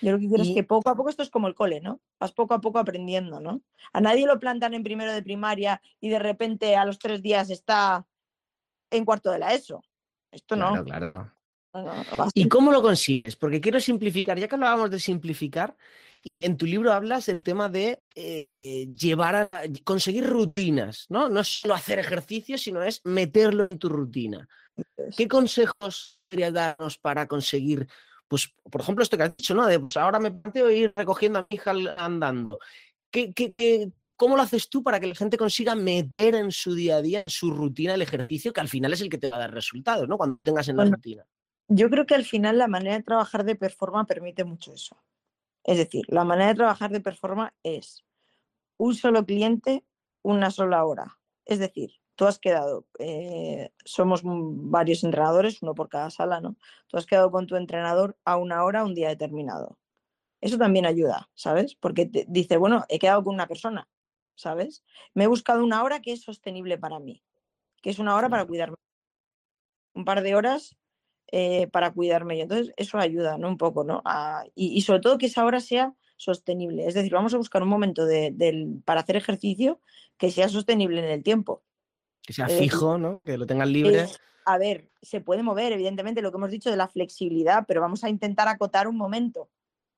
[0.00, 2.00] Yo lo que quiero es que poco a poco esto es como el cole, ¿no?
[2.18, 3.62] Vas poco a poco aprendiendo, ¿no?
[3.92, 7.48] A nadie lo plantan en primero de primaria y de repente a los tres días
[7.50, 8.04] está
[8.90, 9.84] en cuarto de la ESO.
[10.32, 10.84] Esto no.
[10.84, 11.32] Claro, claro.
[12.34, 13.36] ¿Y cómo lo consigues?
[13.36, 15.76] Porque quiero simplificar, ya que hablábamos de simplificar,
[16.40, 18.48] en tu libro hablas del tema de eh,
[18.96, 19.50] llevar a
[19.84, 21.28] conseguir rutinas, ¿no?
[21.28, 24.48] No es solo hacer ejercicio, sino es meterlo en tu rutina.
[25.16, 27.86] ¿Qué consejos querías darnos para conseguir,
[28.28, 29.66] pues, por ejemplo, esto que has dicho, ¿no?
[29.66, 32.58] De pues, ahora me planteo ir recogiendo a mi hija andando.
[33.10, 33.32] ¿Qué,
[34.16, 37.20] cómo lo haces tú para que la gente consiga meter en su día a día,
[37.20, 39.54] en su rutina, el ejercicio, que al final es el que te va a dar
[39.54, 40.16] resultados, ¿no?
[40.16, 41.24] Cuando tengas en la rutina.
[41.68, 44.96] Yo creo que al final la manera de trabajar de performa permite mucho eso.
[45.64, 48.04] Es decir, la manera de trabajar de performa es
[48.76, 49.84] un solo cliente,
[50.22, 51.18] una sola hora.
[51.46, 56.56] Es decir, tú has quedado, eh, somos varios entrenadores, uno por cada sala, ¿no?
[56.88, 59.78] Tú has quedado con tu entrenador a una hora, un día determinado.
[60.40, 61.74] Eso también ayuda, ¿sabes?
[61.74, 63.88] Porque te dice, bueno, he quedado con una persona,
[64.34, 64.84] ¿sabes?
[65.14, 67.22] Me he buscado una hora que es sostenible para mí,
[67.82, 68.76] que es una hora para cuidarme.
[69.94, 70.76] Un par de horas
[71.32, 72.36] eh, para cuidarme.
[72.36, 73.48] Y entonces eso ayuda, ¿no?
[73.48, 74.02] Un poco, ¿no?
[74.54, 76.86] y, sobre todo que esa hora sea sostenible.
[76.86, 78.32] Es decir, vamos a buscar un momento de,
[78.84, 79.80] para hacer ejercicio
[80.16, 81.62] que sea sostenible en el tiempo.
[82.26, 83.20] Que sea fijo, ¿no?
[83.24, 84.06] Que lo tengan libre.
[84.46, 88.04] a ver, se puede mover, evidentemente, lo que hemos dicho de la flexibilidad, pero vamos
[88.04, 89.50] a intentar acotar un momento.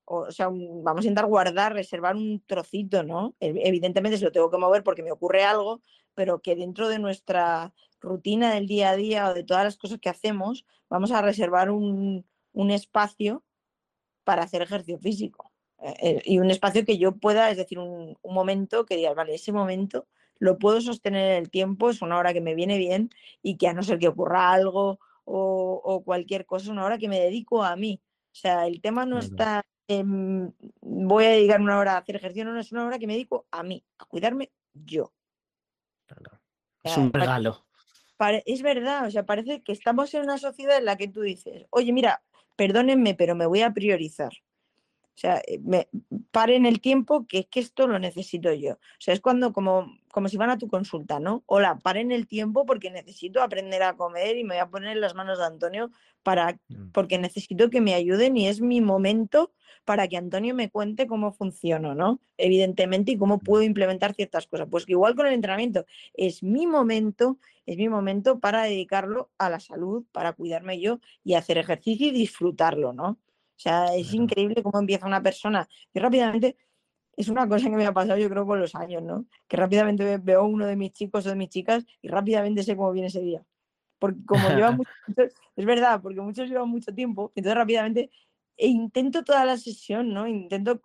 [0.09, 3.35] O, sea, vamos a intentar guardar, reservar un trocito, ¿no?
[3.39, 5.81] Evidentemente, se lo tengo que mover porque me ocurre algo,
[6.15, 9.99] pero que dentro de nuestra rutina del día a día o de todas las cosas
[9.99, 12.25] que hacemos, vamos a reservar un,
[12.71, 13.43] espacio
[14.23, 15.51] para hacer ejercicio físico.
[15.79, 19.35] Eh, eh, y un espacio que yo pueda, es decir, un, momento que digas, vale,
[19.35, 20.07] ese momento
[20.39, 23.09] lo puedo sostener en el tiempo, es una hora que me viene bien
[23.41, 27.09] y que a no ser que ocurra algo o, cualquier cosa, es una hora que
[27.09, 28.01] me dedico a mí.
[28.31, 29.63] O sea, el tema no está
[30.81, 33.45] voy a dedicar una hora a hacer ejercicio, no, es una hora que me dedico
[33.51, 35.13] a mí, a cuidarme yo.
[36.83, 37.67] Es un regalo
[38.45, 41.65] es verdad, o sea, parece que estamos en una sociedad en la que tú dices,
[41.69, 42.23] oye, mira,
[42.55, 44.31] perdónenme, pero me voy a priorizar.
[45.17, 45.87] O sea, eh, me,
[46.29, 48.73] paren el tiempo que es que esto lo necesito yo.
[48.73, 51.41] O sea, es cuando como, como si van a tu consulta, ¿no?
[51.47, 55.01] Hola, paren el tiempo porque necesito aprender a comer y me voy a poner en
[55.01, 55.89] las manos de Antonio
[56.21, 56.91] para, mm.
[56.93, 59.51] porque necesito que me ayuden y es mi momento
[59.85, 62.19] para que Antonio me cuente cómo funciono, ¿no?
[62.37, 64.67] Evidentemente, y cómo puedo implementar ciertas cosas.
[64.69, 69.49] Pues que igual con el entrenamiento, es mi momento, es mi momento para dedicarlo a
[69.49, 73.17] la salud, para cuidarme yo y hacer ejercicio y disfrutarlo, ¿no?
[73.57, 76.57] O sea, es increíble cómo empieza una persona y rápidamente
[77.17, 79.25] es una cosa que me ha pasado yo creo con los años, ¿no?
[79.47, 82.91] Que rápidamente veo uno de mis chicos o de mis chicas y rápidamente sé cómo
[82.91, 83.43] viene ese día.
[83.97, 84.91] Porque como lleva mucho,
[85.55, 88.11] es verdad, porque muchos llevan mucho tiempo, entonces rápidamente
[88.55, 90.27] e intento toda la sesión, ¿no?
[90.27, 90.79] Intento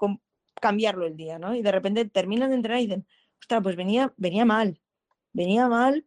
[0.61, 1.55] cambiarlo el día, ¿no?
[1.55, 3.07] Y de repente terminan de entrenar y dicen,
[3.39, 4.81] ostras, pues venía, venía mal,
[5.33, 6.07] venía mal,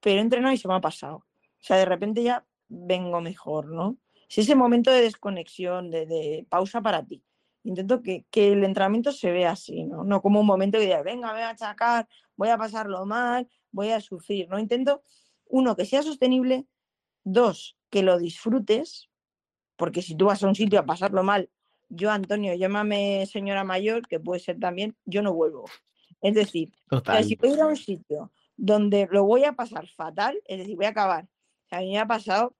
[0.00, 1.16] pero he entrenado y se me ha pasado.
[1.16, 3.96] O sea, de repente ya vengo mejor, ¿no?
[4.34, 7.22] Es ese momento de desconexión, de, pausa para ti.
[7.62, 10.02] Intento que, el entrenamiento se vea así, ¿no?
[10.02, 13.90] No como un momento que diga, venga, voy a achacar, voy a pasarlo mal, voy
[13.90, 14.58] a sufrir, ¿no?
[14.58, 15.04] Intento,
[15.46, 16.66] uno, que sea sostenible,
[17.22, 19.08] dos, que lo disfrutes,
[19.76, 21.48] porque si tú vas a un sitio a pasarlo mal,
[21.88, 25.66] yo, Antonio, llámame señora mayor, que puede ser también, yo no vuelvo.
[26.20, 26.72] Es decir,
[27.22, 30.74] si voy a ir a un sitio donde lo voy a pasar fatal, es decir,
[30.74, 31.28] voy a acabar.
[31.70, 32.56] a mí me ha pasado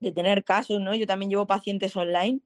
[0.00, 0.94] de tener casos, ¿no?
[0.94, 2.40] Yo también llevo pacientes online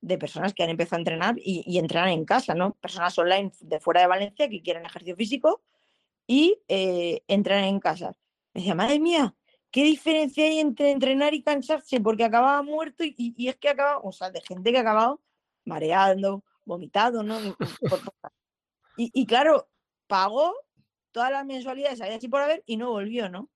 [0.00, 2.74] de personas que han empezado a entrenar y, entrenan en casa, ¿no?
[2.74, 5.62] Personas online de fuera de Valencia que quieren ejercicio físico
[6.26, 8.12] y eh, entrenan en casa.
[8.54, 9.34] Me decía, madre mía,
[9.70, 12.00] ¿qué diferencia hay entre entrenar y cansarse?
[12.00, 15.20] Porque acababa muerto y, es que acaba, o sea, de gente que ha acabado
[15.64, 17.38] mareando, vomitado, ¿no?
[18.96, 19.68] Y, y claro,
[20.08, 20.54] pagó
[21.12, 23.50] todas las mensualidades, había así por haber, y no volvió, ¿no?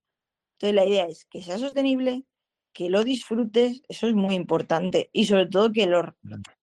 [0.53, 2.25] Entonces la idea es que sea sostenible,
[2.73, 5.11] que lo disfrutes, eso es muy importante.
[5.13, 6.07] Y sobre todo que los,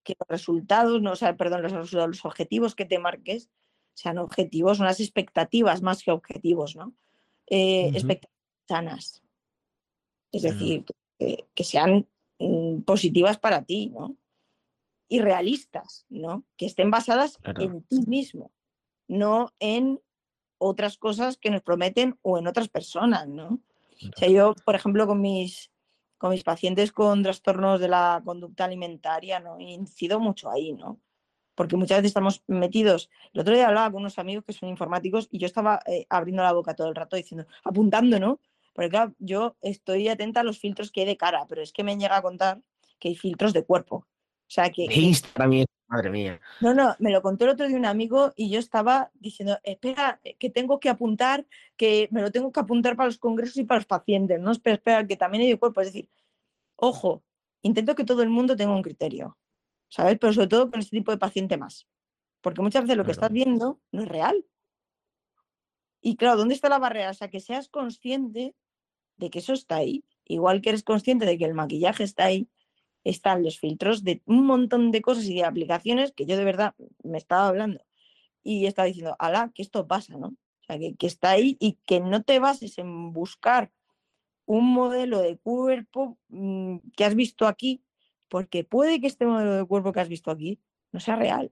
[0.03, 3.49] que los resultados, no, o sea, perdón, los, los objetivos que te marques
[3.93, 6.93] sean objetivos, unas expectativas más que objetivos, ¿no?
[7.47, 9.23] Eh, expectativas sanas.
[10.31, 10.85] Es decir,
[11.17, 12.07] que sean
[12.39, 14.15] mm, positivas para ti, ¿no?
[15.07, 16.45] Y realistas, ¿no?
[16.55, 18.51] Que estén basadas en ti mismo,
[19.07, 19.99] no en
[20.59, 23.59] otras cosas que nos prometen o en otras personas, ¿no?
[24.01, 25.71] O sea, yo, por ejemplo, con mis,
[26.19, 29.59] con mis pacientes con trastornos de la conducta alimentaria, ¿no?
[29.59, 30.99] Incido mucho ahí, ¿no?
[31.55, 33.09] Porque muchas veces estamos metidos.
[33.33, 36.43] El otro día hablaba con unos amigos que son informáticos y yo estaba eh, abriendo
[36.43, 38.39] la boca todo el rato diciendo, apuntando, ¿no?
[38.73, 41.83] Porque claro, yo estoy atenta a los filtros que hay de cara, pero es que
[41.83, 42.61] me llega a contar
[42.99, 43.95] que hay filtros de cuerpo.
[43.95, 44.87] O sea que.
[44.91, 46.39] Instagram, madre mía.
[46.61, 50.19] No, no, me lo contó el otro de un amigo y yo estaba diciendo, espera,
[50.23, 53.63] eh, que tengo que apuntar, que me lo tengo que apuntar para los congresos y
[53.63, 54.51] para los pacientes, ¿no?
[54.51, 55.81] Espera, espera, que también hay de cuerpo.
[55.81, 56.09] Es decir,
[56.75, 57.23] ojo,
[57.61, 59.37] intento que todo el mundo tenga un criterio,
[59.89, 60.17] ¿sabes?
[60.19, 61.87] Pero sobre todo con este tipo de paciente más.
[62.41, 64.45] Porque muchas veces lo que estás viendo no es real.
[66.01, 67.09] Y claro, ¿dónde está la barrera?
[67.09, 68.55] O sea, que seas consciente
[69.17, 70.05] de que eso está ahí.
[70.23, 72.47] Igual que eres consciente de que el maquillaje está ahí,
[73.03, 76.75] están los filtros de un montón de cosas y de aplicaciones que yo de verdad
[77.03, 77.81] me estaba hablando
[78.43, 80.27] y estaba diciendo, ala, que esto pasa, ¿no?
[80.27, 83.71] O sea, que, está ahí y que no te bases en buscar
[84.45, 87.83] un modelo de cuerpo mm, que has visto aquí,
[88.27, 90.59] porque puede que este modelo de cuerpo que has visto aquí
[90.91, 91.51] no sea real.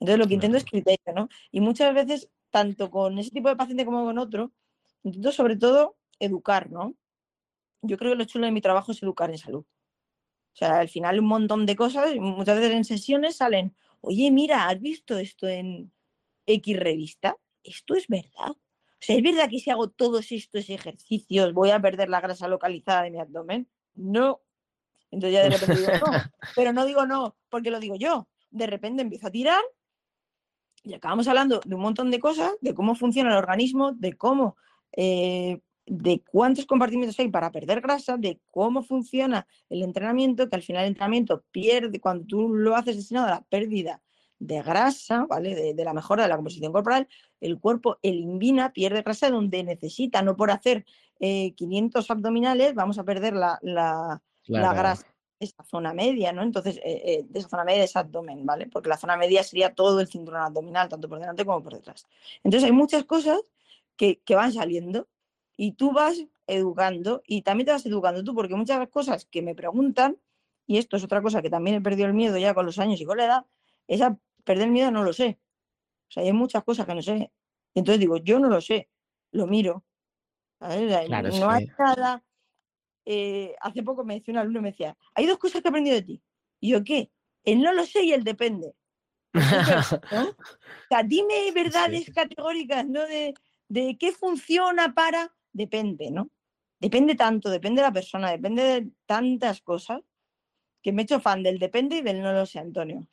[0.00, 1.28] Entonces lo que intento es criterio, ¿no?
[1.50, 4.52] Y muchas veces, tanto con ese tipo de paciente como con otro,
[5.02, 6.94] intento sobre todo educar, ¿no?
[7.82, 9.64] Yo creo que lo chulo de mi trabajo es educar en salud.
[10.56, 14.68] O sea, al final un montón de cosas, muchas veces en sesiones salen, oye, mira,
[14.68, 15.92] ¿has visto esto en
[16.46, 17.36] X revista?
[17.62, 18.52] ¿Esto es verdad?
[18.52, 22.48] O sea, ¿es verdad que si hago todos estos ejercicios voy a perder la grasa
[22.48, 23.68] localizada de mi abdomen?
[23.94, 24.40] No.
[25.10, 26.12] Entonces ya de repente digo no.
[26.56, 28.26] Pero no digo no porque lo digo yo.
[28.50, 29.62] De repente empiezo a tirar
[30.84, 34.56] y acabamos hablando de un montón de cosas, de cómo funciona el organismo, de cómo
[34.92, 40.62] eh, de cuántos compartimentos hay para perder grasa, de cómo funciona el entrenamiento, que al
[40.62, 44.02] final el entrenamiento pierde, cuando tú lo haces destinado a la pérdida
[44.38, 45.74] de grasa, ¿vale?
[45.74, 47.08] De, la mejora de la composición corporal,
[47.40, 50.84] el cuerpo elimina, pierde grasa donde necesita, no por hacer
[51.18, 55.06] 500 eh, abdominales, vamos a perder la, la, grasa
[55.38, 56.42] esa zona media, ¿no?
[56.42, 58.68] Entonces, eh, eh, de esa zona media es abdomen, ¿vale?
[58.68, 62.06] Porque la zona media sería todo el cinturón abdominal, tanto por delante como por detrás.
[62.42, 63.40] Entonces, hay muchas cosas
[63.96, 65.08] que, que van saliendo
[65.56, 69.54] y tú vas educando y también te vas educando tú, porque muchas cosas que me
[69.54, 70.18] preguntan,
[70.66, 73.00] y esto es otra cosa que también he perdido el miedo ya con los años
[73.00, 73.46] y con la edad,
[73.86, 75.38] es a perder el miedo no lo sé.
[76.08, 77.32] O sea, hay muchas cosas que no sé.
[77.74, 78.88] Entonces digo, yo no lo sé,
[79.32, 79.84] lo miro.
[80.60, 82.22] no hay nada.
[83.04, 85.96] Eh, hace poco me decía un alumno, me decía, hay dos cosas que he aprendido
[85.96, 86.22] de ti.
[86.60, 87.10] Y yo, ¿qué?
[87.44, 88.74] El no lo sé y el depende.
[90.86, 93.06] O sea, dime verdades categóricas, ¿no?
[93.06, 93.34] De,
[93.68, 96.30] de qué funciona para depende, ¿no?
[96.78, 100.02] Depende tanto, depende de la persona, depende de tantas cosas
[100.82, 103.08] que me he hecho fan del depende y del no lo sé, Antonio.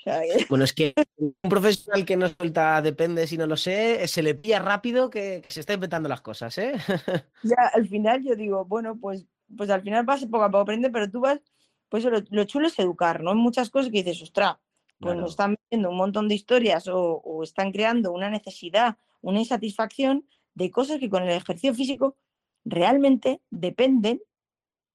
[0.47, 4.35] Bueno, es que un profesional que no suelta depende si no lo sé, se le
[4.35, 6.73] pilla rápido que, se está inventando las cosas, ¿eh?
[7.43, 9.25] Ya, al final yo digo, bueno, pues,
[9.57, 11.39] pues al final vas poco a poco aprende, pero tú vas,
[11.89, 13.31] pues lo, chulo es educar, ¿no?
[13.31, 14.57] Hay muchas cosas que dices, ostras,
[14.99, 19.39] pues nos están viendo un montón de historias o, o están creando una necesidad, una
[19.39, 22.17] insatisfacción de cosas que con el ejercicio físico
[22.65, 24.21] realmente dependen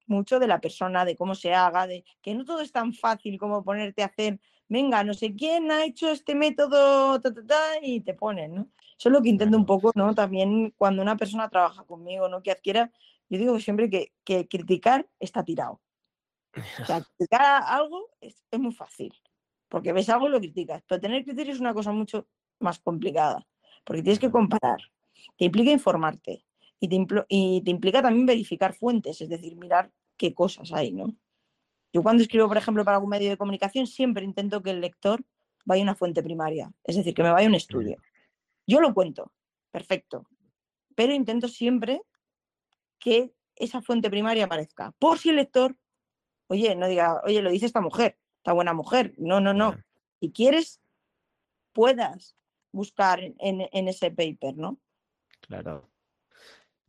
[0.07, 3.39] mucho de la persona, de cómo se haga, de que no todo es tan fácil
[3.39, 7.21] como ponerte a hacer, venga, no sé quién ha hecho este método,
[7.83, 8.69] y te ponen, ¿no?
[8.99, 10.15] Eso es lo que intento un poco, ¿no?
[10.15, 12.43] También cuando una persona trabaja conmigo, ¿no?
[12.43, 12.91] Que adquiera,
[13.29, 14.13] yo digo siempre que,
[14.49, 15.81] criticar está tirado.
[16.81, 19.15] O sea, criticar algo es, es, muy fácil,
[19.69, 22.27] porque ves algo y lo criticas, pero tener criterio es una cosa mucho
[22.59, 23.47] más complicada,
[23.85, 24.81] porque tienes que comparar,
[25.37, 26.48] te implica informarte
[26.81, 31.15] y te, y te implica también verificar fuentes, es decir, mirar qué cosas hay, ¿no?
[31.93, 35.25] Yo cuando escribo, por ejemplo, para algún medio de comunicación, siempre intento que el lector
[35.65, 37.97] vaya a una fuente primaria, es decir, que me vaya a un estudio.
[38.67, 39.33] Yo lo cuento,
[39.71, 40.29] perfecto,
[40.95, 42.03] pero intento siempre
[42.99, 45.77] que esa fuente primaria aparezca, por si el lector
[46.49, 49.15] oye, no diga, oye, lo dice esta mujer, esta buena mujer.
[49.19, 49.77] No, no, no.
[50.21, 50.81] Si quieres,
[51.73, 52.37] puedas
[52.73, 54.81] buscar en, ese paper, ¿no?
[55.41, 55.89] Claro.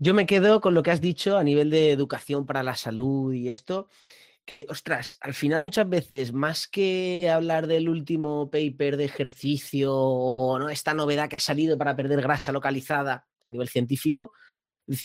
[0.02, 3.34] Yo me quedo con lo que has dicho a nivel de educación para la salud
[3.34, 3.90] y esto.
[4.70, 10.70] ostras, al final muchas veces, más que hablar del último paper de ejercicio o ¿no?
[10.70, 14.32] esta novedad que ha salido para perder grasa localizada a nivel científico,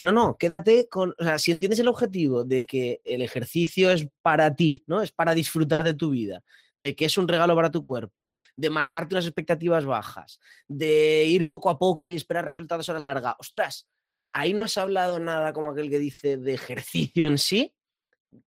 [0.06, 4.06] no, no, quédate con, o sea, si tienes el objetivo de que el ejercicio es
[4.22, 5.02] para ti, ¿no?
[5.02, 6.42] Es para disfrutar de tu vida,
[6.84, 8.14] de que es un regalo para tu cuerpo,
[8.56, 13.04] de marcarte unas expectativas bajas, de ir poco a poco y esperar resultados a la
[13.08, 13.36] larga.
[13.40, 13.88] Ostras,
[14.34, 17.72] ahí no has hablado nada como aquel que dice de ejercicio en sí,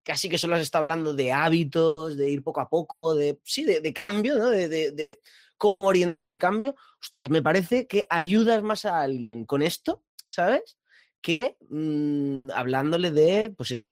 [0.04, 3.64] casi que solo has estado hablando de hábitos, de ir poco a poco, de, sí,
[3.64, 4.50] de, cambio, ¿no?
[4.50, 5.08] De, de,
[5.56, 6.76] cómo orientar el cambio.
[7.28, 10.78] me parece que ayudas más a alguien con esto, ¿sabes?
[11.20, 13.82] que mm, hablándole de pues,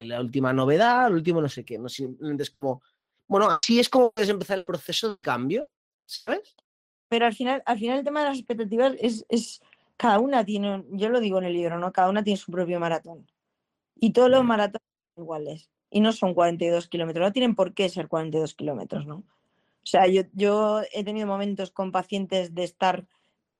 [0.00, 2.82] la última novedad, el último no sé qué, no es como,
[3.28, 5.68] bueno, así es como puedes empezar el proceso de cambio,
[6.04, 6.54] ¿sabes?
[7.08, 9.60] Pero al final, al final el tema de las expectativas es
[9.96, 11.92] cada una tiene, yo lo digo en el libro, ¿no?
[11.92, 13.26] Cada una tiene su propio maratón.
[13.94, 15.70] Y todos los maratones son iguales.
[15.90, 19.16] Y no son 42 kilómetros, no tienen por qué ser 42 kilómetros, ¿no?
[19.16, 23.06] O sea, yo, yo he tenido momentos con pacientes de estar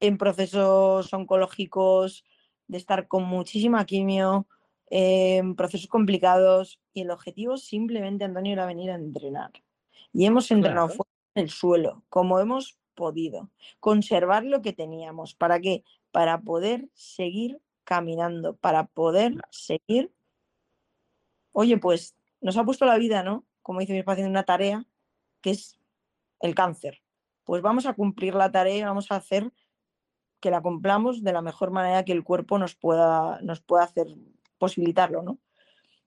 [0.00, 2.24] en procesos oncológicos
[2.68, 4.46] de estar con muchísima quimio,
[4.88, 9.50] en procesos complicados y el objetivo simplemente, Antonio, era venir a entrenar.
[10.12, 15.34] Y hemos entrenado fuera en el suelo, como hemos podido, conservar lo que teníamos.
[15.34, 15.84] ¿Para qué?
[16.16, 20.14] Para poder seguir caminando, para poder seguir.
[21.52, 23.44] Oye, pues nos ha puesto la vida, ¿no?
[23.60, 24.86] Como dice mi paciente, una tarea
[25.42, 25.78] que es
[26.40, 27.02] el cáncer.
[27.44, 29.52] Pues vamos a cumplir la tarea, vamos a hacer
[30.40, 34.06] que la cumplamos de la mejor manera que el cuerpo nos pueda, nos pueda hacer
[34.56, 35.38] posibilitarlo, ¿no?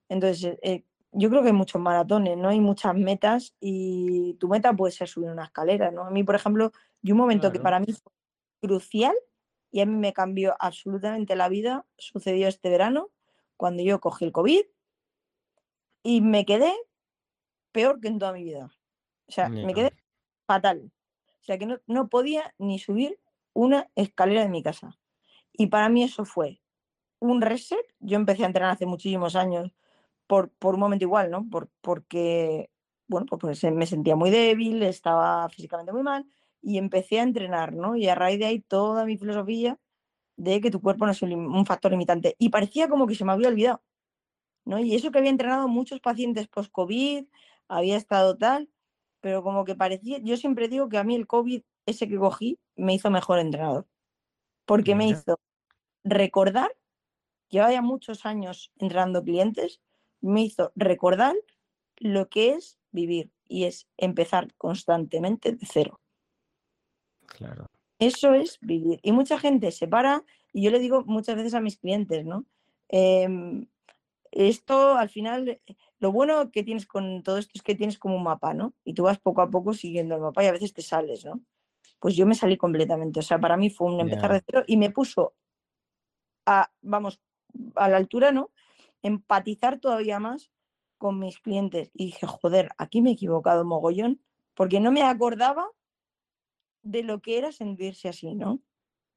[0.07, 2.49] Entonces, eh, eh, yo creo que hay muchos maratones, ¿no?
[2.49, 6.05] Hay muchas metas y tu meta puede ser subir una escalera, ¿no?
[6.05, 6.71] A mí, por ejemplo,
[7.03, 8.11] y un momento que para mí fue
[8.59, 9.13] crucial
[9.71, 13.09] y a mí me cambió absolutamente la vida, sucedió este verano,
[13.57, 14.61] cuando yo cogí el COVID
[16.03, 16.73] y me quedé
[17.71, 18.71] peor que en toda mi vida.
[19.27, 19.93] O sea, me quedé
[20.47, 20.91] fatal.
[21.41, 23.19] O sea, que no, no podía ni subir
[23.53, 24.97] una escalera de mi casa.
[25.53, 26.61] Y para mí eso fue
[27.19, 27.85] un reset.
[27.99, 29.71] Yo empecé a entrenar hace muchísimos años
[30.25, 31.47] por, por un momento igual, ¿no?
[31.49, 32.71] Por, porque,
[33.07, 36.25] bueno, pues, pues me sentía muy débil, estaba físicamente muy mal
[36.61, 37.95] y empecé a entrenar, ¿no?
[37.95, 39.79] Y a raíz de ahí toda mi filosofía
[40.37, 42.35] de que tu cuerpo no es un factor limitante.
[42.39, 43.83] Y parecía como que se me había olvidado,
[44.65, 44.79] ¿no?
[44.79, 47.25] Y eso que había entrenado muchos pacientes post-COVID,
[47.67, 48.69] había estado tal,
[49.21, 52.59] pero como que parecía, yo siempre digo que a mí el COVID ese que cogí
[52.75, 53.87] me hizo mejor entrenador.
[54.65, 55.39] Porque me hizo
[56.03, 56.71] recordar,
[57.49, 59.81] llevaba ya muchos años entrenando clientes,
[60.21, 61.35] me hizo recordar
[61.97, 65.99] lo que es vivir y es empezar constantemente de cero.
[67.37, 67.67] Claro.
[67.99, 68.99] Eso es vivir.
[69.03, 72.45] Y mucha gente se para, y yo le digo muchas veces a mis clientes, ¿no?
[72.87, 73.67] Em,
[74.31, 75.59] esto al final,
[75.99, 78.73] lo bueno que tienes con todo esto es que tienes como un mapa, ¿no?
[78.83, 81.41] Y tú vas poco a poco siguiendo el mapa y a veces te sales, ¿no?
[81.99, 83.19] pues yo me salí completamente.
[83.19, 85.33] O sea, para mí fue un empezar de cero y me puso
[86.45, 87.21] a, vamos,
[87.75, 88.51] a la altura, ¿no?
[89.03, 90.49] Empatizar todavía más
[90.97, 91.91] con mis clientes.
[91.93, 94.21] Y dije, joder, aquí me he equivocado mogollón,
[94.53, 95.67] porque no me acordaba
[96.81, 98.61] de lo que era sentirse así, ¿no?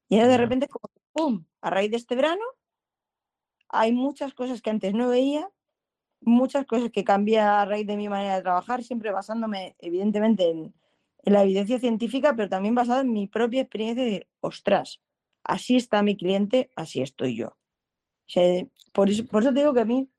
[0.08, 1.44] Y de repente como, ¡pum!
[1.60, 2.42] A raíz de este verano,
[3.68, 5.48] hay muchas cosas que antes no veía,
[6.20, 10.74] muchas cosas que cambié a raíz de mi manera de trabajar, siempre basándome, evidentemente, en,
[11.24, 15.00] en la evidencia científica, pero también basada en mi propia experiencia de decir, ostras,
[15.44, 17.56] así está mi cliente, así estoy yo.
[18.92, 20.10] por, eso, por eso te digo que a mí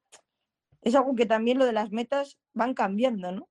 [0.81, 3.49] es algo que también lo de las metas van cambiando, ¿no?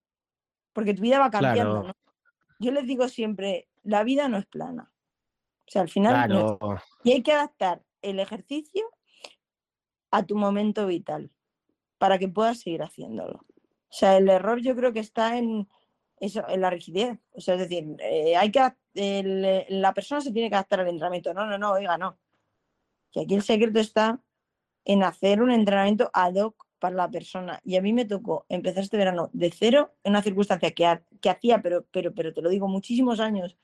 [0.72, 1.92] Porque tu vida va cambiando, ¿no?
[2.58, 4.92] Yo les digo siempre, la vida no es plana.
[5.66, 6.58] O sea, al final...
[7.04, 8.84] y hay que adaptar el ejercicio
[10.10, 11.30] a tu momento vital
[11.98, 13.38] para que puedas seguir haciéndolo.
[13.38, 15.68] O sea, el error yo creo que está en,
[16.18, 17.18] eso, en la rigidez.
[17.32, 21.32] O sea, es decir, eh, hay que la persona se tiene que adaptar al entrenamiento.
[21.32, 22.18] No, no, no, oiga, no.
[23.10, 24.20] Que aquí el secreto está
[24.84, 27.60] en hacer un entrenamiento ad hoc para la persona.
[27.64, 31.30] Y a mí me tocó empezar este verano de cero en una circunstancia que, que
[31.30, 33.56] hacía, pero, pero, pero te lo digo, muchísimos años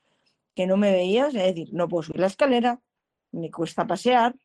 [0.59, 2.81] que no me veía, es decir, no puedo subir la escalera,
[3.31, 4.35] me cuesta pasear,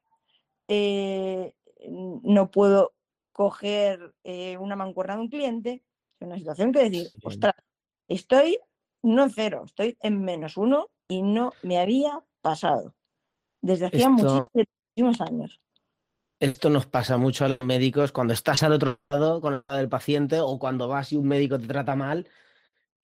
[0.69, 1.53] eh,
[1.89, 2.95] no puedo
[3.33, 5.83] coger eh, una mancuerna de un cliente,
[6.21, 7.57] es una situación que decir, ostras,
[8.07, 8.61] Estoy
[9.03, 12.95] no en cero, estoy en menos uno y no me había pasado
[13.61, 15.61] desde hacía muchísimos años.
[16.39, 20.39] Esto nos pasa mucho a los médicos cuando estás al otro lado con el paciente
[20.39, 22.29] o cuando vas y un médico te trata mal,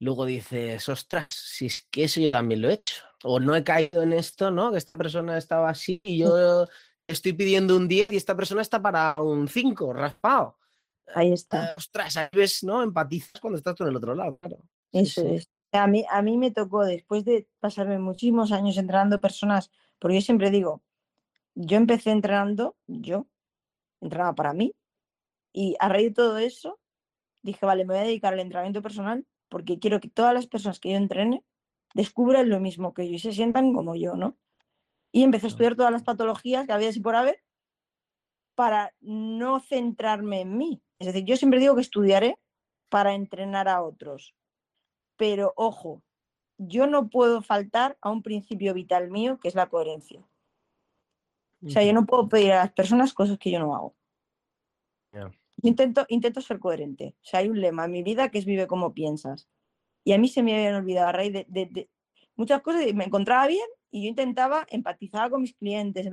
[0.01, 3.05] luego dices, ostras, si es que eso yo también lo he hecho.
[3.23, 4.73] O no he caído en esto, ¿no?
[4.73, 6.67] Que esta persona estaba así y yo
[7.07, 10.59] estoy pidiendo un 10 y esta persona está para un 5, raspado.
[11.15, 11.75] Ahí está.
[11.77, 12.83] Ostras, ahí ves, ¿no?
[12.83, 14.59] Empatizas cuando estás con el otro lado, claro.
[14.93, 15.49] Eso es.
[15.73, 20.21] A mí, a mí me tocó, después de pasarme muchísimos años entrenando personas, porque yo
[20.21, 20.83] siempre digo,
[21.55, 23.27] yo empecé entrenando, yo
[24.01, 24.75] entrenaba para mí,
[25.53, 26.81] y a raíz de todo eso,
[27.43, 30.81] dije, vale, me voy a dedicar al entrenamiento personal porque quiero que todas las personas
[30.81, 31.45] que yo entrene
[31.93, 34.39] descubran lo mismo que yo y se sientan como yo, ¿no?
[35.13, 37.43] Y empecé a estudiar todas las patologías que había así por haber
[38.55, 40.83] para no centrarme en mí.
[40.99, 42.39] Es decir, yo siempre digo que estudiaré
[42.89, 44.35] para entrenar a otros.
[45.17, 46.03] Pero ojo,
[46.59, 50.23] yo no puedo faltar a un principio vital mío, que es la coherencia.
[51.65, 53.95] O sea, yo no puedo pedir a las personas cosas que yo no hago.
[55.63, 57.15] Intento, intento ser coherente.
[57.17, 59.49] O sea, hay un lema en mi vida que es vive como piensas.
[60.05, 61.89] Y a mí se me habían olvidado a raíz de,
[62.37, 66.09] muchas cosas, me encontraba bien y yo intentaba empatizar con mis clientes,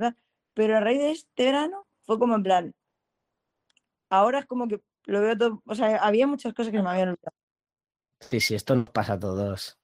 [0.54, 2.74] pero a raíz de este verano fue como en plan,
[4.10, 7.10] ahora es como que lo veo todo, o sea, había muchas cosas que me habían
[7.10, 7.36] olvidado.
[8.20, 9.77] Sí, sí, esto nos pasa a todos.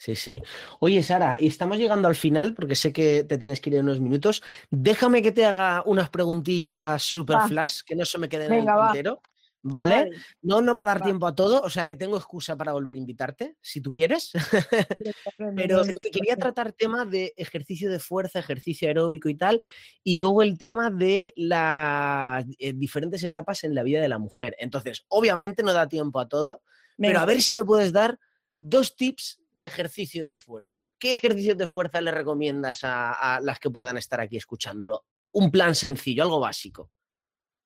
[0.00, 0.32] Sí, sí.
[0.78, 3.82] Oye, Sara, y estamos llegando al final porque sé que te tienes que ir en
[3.82, 4.42] unos minutos.
[4.70, 8.74] Déjame que te haga unas preguntillas super flash que no se me queden en el
[8.74, 9.20] tintero.
[9.62, 10.12] ¿Vale?
[10.40, 13.82] No, no dar tiempo a todo, o sea, tengo excusa para volver a invitarte, si
[13.82, 14.32] tú quieres.
[15.54, 19.66] Pero quería tratar tema de ejercicio de fuerza, ejercicio aeróbico y tal,
[20.02, 24.56] y luego el tema de las eh, diferentes etapas en la vida de la mujer.
[24.58, 26.62] Entonces, obviamente no da tiempo a todo,
[26.96, 28.18] pero a ver si me puedes dar
[28.62, 29.39] dos tips
[29.70, 30.70] ejercicio de fuerza.
[30.98, 35.06] ¿Qué ejercicio de fuerza le recomiendas a, las que puedan estar aquí escuchando?
[35.32, 36.90] Un plan sencillo, algo básico.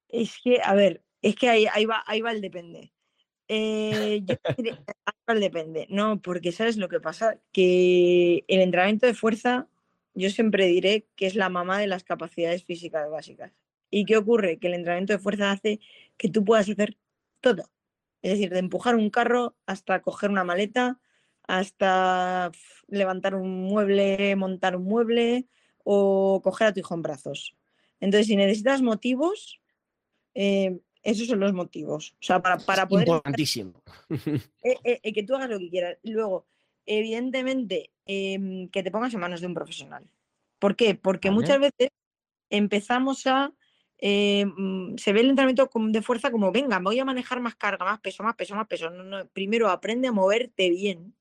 [0.09, 2.93] Es que, a ver, es que ahí, ahí, va, ahí va el depende.
[3.47, 4.73] Eh, yo ahí
[5.29, 5.87] va el depende.
[5.91, 9.69] No, porque sabes lo que pasa, que el entrenamiento de fuerza,
[10.15, 13.53] yo siempre diré que es la mamá de las capacidades físicas básicas.
[13.91, 14.59] ¿Y qué ocurre?
[14.59, 15.79] Que el entrenamiento de fuerza hace
[16.17, 16.97] que tú puedas hacer
[17.43, 17.71] todo.
[18.23, 20.99] Es decir, de empujar un carro hasta coger una maleta,
[21.47, 22.51] hasta
[22.89, 25.47] levantar un mueble, montar un mueble
[25.85, 27.55] o coger a tu hijo en brazos.
[28.01, 29.61] Entonces, si necesitas motivos,
[30.35, 32.15] eh, esos son los motivos.
[32.21, 33.07] O sea, para, para poder...
[33.07, 33.83] Importantísimo.
[34.63, 35.99] Eh, eh, que tú hagas lo que quieras.
[36.03, 36.47] Luego,
[36.87, 40.05] evidentemente, em, que te pongas en manos de un profesional.
[40.59, 40.95] ¿Por qué?
[40.95, 41.91] Porque muchas veces
[42.51, 43.53] empezamos a...
[44.03, 48.01] Mm, se ve el entrenamiento de fuerza como, venga, voy a manejar más carga, más
[48.01, 48.91] peso, más peso, más peso.
[49.33, 51.15] primero aprende a moverte bien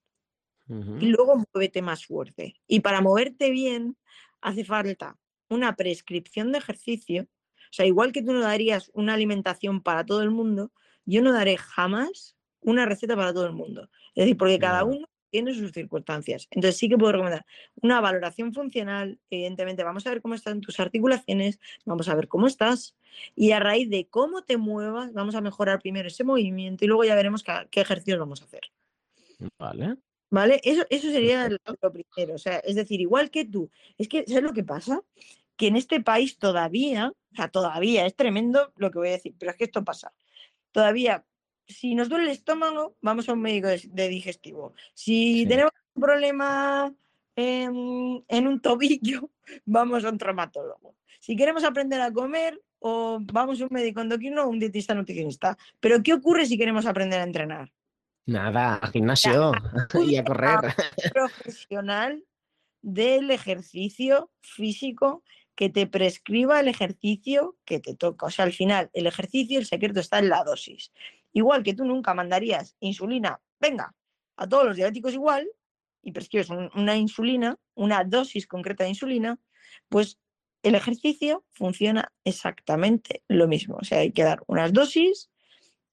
[0.67, 2.55] y luego muévete más fuerte.
[2.67, 3.97] Y para moverte bien
[4.41, 5.17] hace falta
[5.49, 7.23] una prescripción de ejercicio.
[7.23, 10.71] O sea, igual que tú no darías una alimentación para todo el mundo,
[11.05, 13.89] yo no daré jamás una receta para todo el mundo.
[14.15, 16.47] Es decir, porque cada uno tiene sus circunstancias.
[16.51, 17.45] Entonces sí que puedo recomendar
[17.81, 19.19] una valoración funcional.
[19.31, 22.95] Evidentemente, vamos a ver cómo están tus articulaciones, vamos a ver cómo estás.
[23.35, 27.03] Y a raíz de cómo te muevas, vamos a mejorar primero ese movimiento y luego
[27.03, 28.61] ya veremos qué, qué ejercicios vamos a hacer.
[29.57, 29.97] Vale.
[30.33, 30.59] ¿Vale?
[30.63, 32.33] Eso, eso sería lo, primero.
[32.33, 33.69] O sea, es decir, igual que tú.
[33.99, 35.03] Es que, ¿sabes lo que pasa?
[35.55, 39.35] Que en este país todavía, o sea, todavía es tremendo lo que voy a decir,
[39.37, 40.11] pero es que esto pasa.
[40.71, 41.23] Todavía,
[41.67, 44.73] si nos duele el estómago, vamos a un médico de, digestivo.
[44.95, 46.91] Si tenemos un problema
[47.35, 49.29] en, en, un tobillo,
[49.65, 50.95] vamos a un traumatólogo.
[51.19, 55.59] Si queremos aprender a comer, o vamos a un médico endocrino o un dietista nutricionista.
[55.79, 57.71] Pero ¿qué ocurre si queremos aprender a entrenar?
[58.25, 59.51] Nada, al gimnasio
[60.07, 60.59] y a correr.
[61.13, 62.23] Profesional
[62.81, 65.23] del ejercicio físico
[65.55, 68.25] que te prescriba el ejercicio que te toca.
[68.25, 70.91] O sea, al final, el ejercicio, el secreto está en la dosis.
[71.31, 73.95] Igual que tú nunca mandarías insulina, venga,
[74.35, 75.47] a todos los diabéticos igual,
[76.01, 79.39] y prescribes una insulina, una dosis concreta de insulina,
[79.89, 80.19] pues
[80.63, 83.77] el ejercicio funciona exactamente lo mismo.
[83.79, 85.29] O sea, hay que dar unas dosis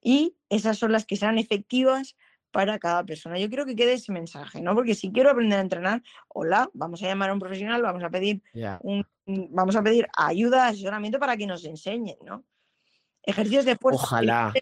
[0.03, 2.16] y esas son las que serán efectivas
[2.51, 3.38] para cada persona.
[3.38, 4.74] Yo creo que quede ese mensaje, ¿no?
[4.74, 8.11] Porque si quiero aprender a entrenar, hola, vamos a llamar a un profesional, vamos a
[8.11, 8.42] pedir
[8.80, 12.44] un, vamos a pedir ayuda, asesoramiento para que nos enseñen, ¿no?
[13.22, 14.03] Ejercicios de fuerza.
[14.03, 14.53] Ojalá.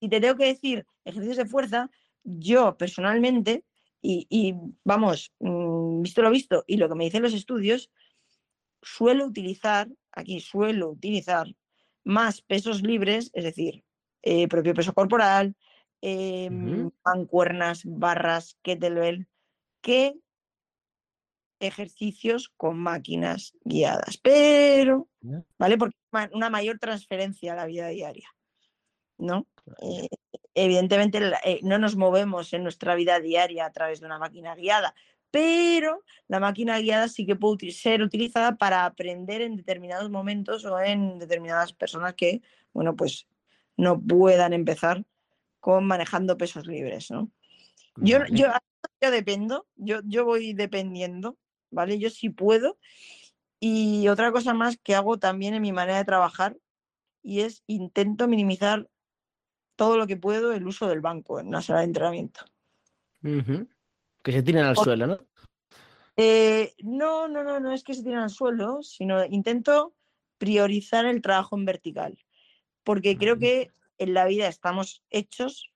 [0.00, 1.90] Si te tengo que decir ejercicios de fuerza,
[2.24, 3.64] yo personalmente,
[4.02, 4.54] y,
[4.84, 7.90] vamos, mm, visto lo visto y lo que me dicen los estudios,
[8.82, 11.46] suelo utilizar, aquí suelo utilizar
[12.02, 13.82] más pesos libres, es decir,
[14.24, 15.54] eh, propio peso corporal,
[16.00, 16.48] eh,
[17.04, 19.28] mancuernas, barras, kettlebell,
[19.82, 20.16] que
[21.60, 25.08] ejercicios con máquinas guiadas, pero,
[25.58, 25.78] ¿vale?
[25.78, 25.96] Porque
[26.32, 28.28] una mayor transferencia a la vida diaria,
[29.18, 29.46] ¿no?
[29.82, 30.08] Eh,
[30.54, 34.94] evidentemente eh, no nos movemos en nuestra vida diaria a través de una máquina guiada,
[35.30, 40.80] pero la máquina guiada sí que puede ser utilizada para aprender en determinados momentos o
[40.80, 42.40] en determinadas personas que,
[42.72, 43.26] bueno, pues
[43.76, 45.04] no puedan empezar
[45.60, 47.30] con manejando pesos libres, ¿no?
[47.96, 48.48] Yo, yo,
[49.00, 51.38] yo dependo, yo, yo voy dependiendo,
[51.70, 51.98] ¿vale?
[51.98, 52.78] Yo sí puedo.
[53.60, 56.56] Y otra cosa más que hago también en mi manera de trabajar
[57.22, 58.88] y es intento minimizar
[59.76, 62.44] todo lo que puedo el uso del banco en una sala de entrenamiento.
[64.22, 65.18] Que se tiren al suelo, ¿no?
[66.16, 69.94] Eh, no, no, no, no es que se tiren al suelo, sino intento
[70.38, 72.18] priorizar el trabajo en vertical,
[72.84, 75.72] porque creo que en la vida estamos hechos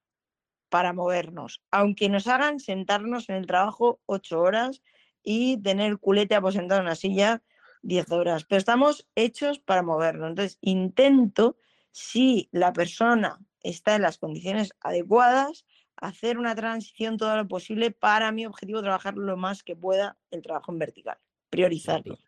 [0.69, 4.83] para movernos, aunque nos hagan sentarnos en el trabajo ocho horas
[5.23, 7.43] y tener el culete aposentado en una silla
[7.83, 10.31] diez horas, pero estamos hechos para movernos.
[10.31, 11.57] Entonces, intento,
[11.91, 15.65] si la persona está en las condiciones adecuadas,
[15.97, 20.43] hacer una transición todo lo posible para mi objetivo, trabajar lo más que pueda el
[20.43, 21.19] trabajo en vertical,
[21.51, 22.19] priorizarlo.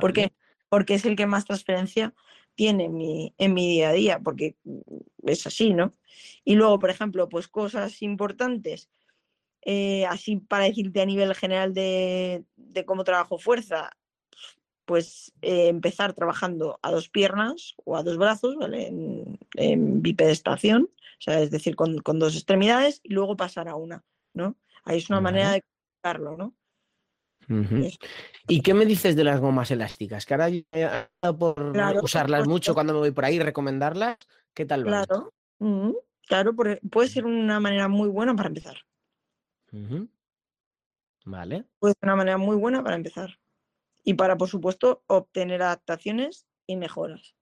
[0.00, 0.32] ¿Por qué?
[0.68, 2.14] Porque es el que más transferencia
[2.60, 4.54] tiene en mi, en mi día a día, porque
[5.22, 5.94] es así, ¿no?
[6.44, 8.90] Y luego, por ejemplo, pues cosas importantes,
[9.62, 13.96] eh, así para decirte a nivel general de, de cómo trabajo fuerza,
[14.84, 18.88] pues eh, empezar trabajando a dos piernas o a dos brazos, ¿vale?
[18.88, 23.74] En, en bipedestación, o sea, es decir, con, con, dos extremidades y luego pasar a
[23.74, 24.04] una,
[24.34, 24.58] ¿no?
[24.84, 26.54] Ahí es una manera de explicarlo, ¿no?
[28.46, 30.24] ¿Y qué me dices de las gomas elásticas?
[30.24, 31.72] Que ahora yo he por
[32.02, 34.16] usarlas mucho cuando me voy por ahí, recomendarlas.
[34.54, 34.84] ¿Qué tal?
[34.84, 35.32] Claro,
[36.26, 36.54] claro,
[36.90, 38.76] puede ser una manera muy buena para empezar.
[41.24, 41.64] Vale.
[41.78, 43.38] Puede ser una manera muy buena para empezar.
[44.04, 47.34] Y para, por supuesto, obtener adaptaciones y mejoras.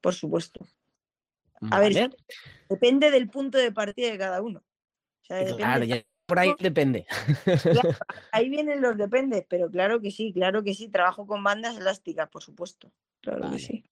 [0.00, 0.66] Por supuesto.
[1.70, 2.10] A ver,
[2.68, 4.64] depende del punto de partida de cada uno.
[5.28, 7.06] claro, ya por ahí depende.
[8.32, 10.88] ahí vienen los depende, pero claro que sí, claro que sí.
[10.88, 12.92] Trabajo con bandas elásticas, por supuesto.
[13.20, 13.84] Claro que sí.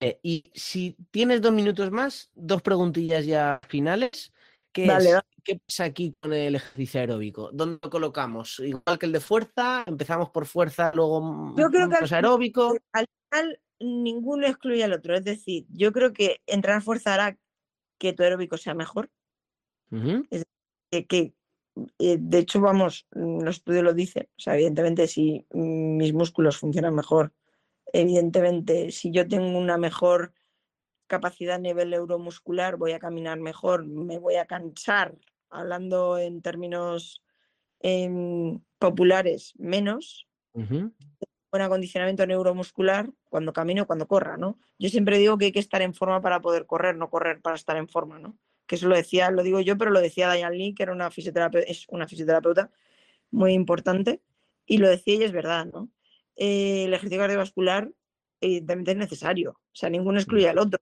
[0.00, 4.32] Eh, y si tienes dos minutos más, dos preguntillas ya finales.
[4.72, 7.50] ¿Qué, pasa aquí con el ejercicio aeróbico?
[7.52, 8.60] ¿Dónde lo colocamos?
[8.60, 12.76] Igual que el de fuerza, empezamos por fuerza, luego yo creo que aeróbico.
[12.92, 15.16] Al final ninguno excluye al otro.
[15.16, 17.36] Es decir, yo creo que entrar fuerza hará
[17.98, 19.10] que tu aeróbico sea mejor.
[20.30, 20.44] Es
[20.90, 21.34] que,
[21.98, 24.28] eh, de hecho, vamos, los estudios lo dicen.
[24.36, 27.32] O sea, evidentemente, si mis músculos funcionan mejor,
[27.92, 30.32] evidentemente, si yo tengo una mejor
[31.06, 35.16] capacidad a nivel neuromuscular, voy a caminar mejor, me voy a cansar,
[35.48, 37.22] hablando en términos
[37.80, 40.28] em, populares, menos.
[40.54, 44.58] Buen acondicionamiento neuromuscular cuando camino, cuando corra, ¿no?
[44.78, 47.56] Yo siempre digo que hay que estar en forma para poder correr, no correr para
[47.56, 48.38] estar en forma, ¿no?
[48.70, 51.10] Que eso lo decía, lo digo yo, pero lo decía Diane Lee, que era una
[51.10, 52.70] fisioterapeuta, es una fisioterapeuta
[53.32, 54.22] muy importante,
[54.64, 55.90] y lo decía y es verdad, ¿no?
[56.36, 57.90] Eh, el ejercicio cardiovascular
[58.40, 60.78] evidentemente es necesario, o sea, ninguno excluye al otro,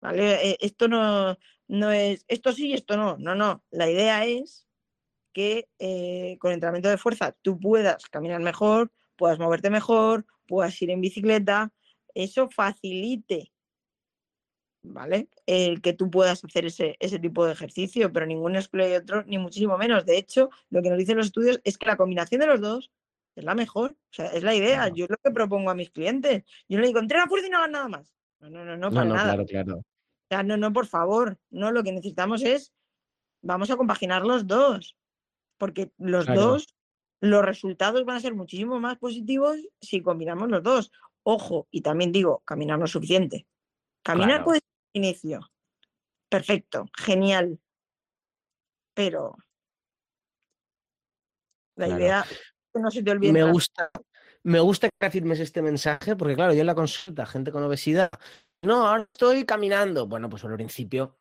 [0.00, 0.50] ¿vale?
[0.50, 4.68] Eh, esto no, no es, esto sí y esto no, no, no, la idea es
[5.32, 10.90] que eh, con entrenamiento de fuerza tú puedas caminar mejor, puedas moverte mejor, puedas ir
[10.90, 11.72] en bicicleta,
[12.14, 13.50] eso facilite
[14.88, 15.28] ¿vale?
[15.46, 19.38] El que tú puedas hacer ese, ese tipo de ejercicio, pero ningún excluye otro, ni
[19.38, 20.04] muchísimo menos.
[20.04, 22.90] De hecho, lo que nos dicen los estudios es que la combinación de los dos
[23.36, 23.92] es la mejor.
[23.92, 24.88] O sea, es la idea.
[24.88, 26.44] Yo es lo que propongo a mis clientes.
[26.68, 28.14] Yo no le digo, entrena fuerza y no hagas nada más.
[28.40, 29.24] No, no, no, no, para nada.
[29.24, 29.76] Claro, claro.
[29.78, 29.84] O
[30.28, 31.38] sea, no, no, por favor.
[31.50, 32.72] No, lo que necesitamos es,
[33.42, 34.96] vamos a compaginar los dos.
[35.56, 36.76] Porque los dos,
[37.20, 40.92] los resultados van a ser muchísimo más positivos si combinamos los dos.
[41.24, 43.46] Ojo, y también digo, caminar no es suficiente.
[44.02, 44.60] Caminar puede
[44.92, 45.40] inicio.
[46.28, 47.58] Perfecto, genial.
[48.94, 49.36] Pero
[51.76, 52.26] la idea
[52.74, 53.32] que no se te olvide.
[53.32, 53.90] Me gusta,
[54.42, 58.10] me gusta que afirmes este mensaje, porque claro, yo en la consulta, gente con obesidad,
[58.62, 60.06] no, ahora estoy caminando.
[60.06, 61.18] Bueno, pues al principio,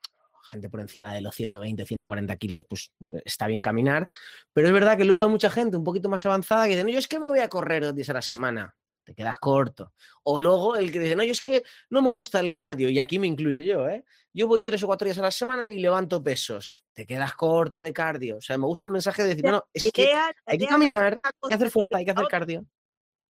[0.52, 2.92] gente por encima de los 120, 140 kilos, pues
[3.26, 4.12] está bien caminar,
[4.54, 6.90] pero es verdad que luego hay mucha gente un poquito más avanzada que dice, no,
[6.90, 8.76] yo es que me voy a correr dos días a la semana
[9.08, 9.94] te quedas corto.
[10.24, 13.00] O luego el que dice, no, yo es que no me gusta el cardio, y
[13.00, 14.04] aquí me incluyo yo, ¿eh?
[14.34, 16.86] Yo voy tres o cuatro días a la semana y levanto pesos.
[16.92, 18.38] Te quedas corto de cardio.
[18.38, 20.14] O sea, me gusta el mensaje de decir, no, no, es que
[20.46, 22.66] hay que caminar, hay que hacer fuerza, hay que hacer cardio.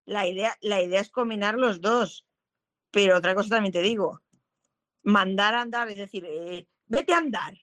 [0.05, 2.25] La idea, la idea es combinar los dos.
[2.89, 4.19] Pero otra cosa también te digo,
[5.03, 7.53] mandar a andar, es decir, eh, vete a andar.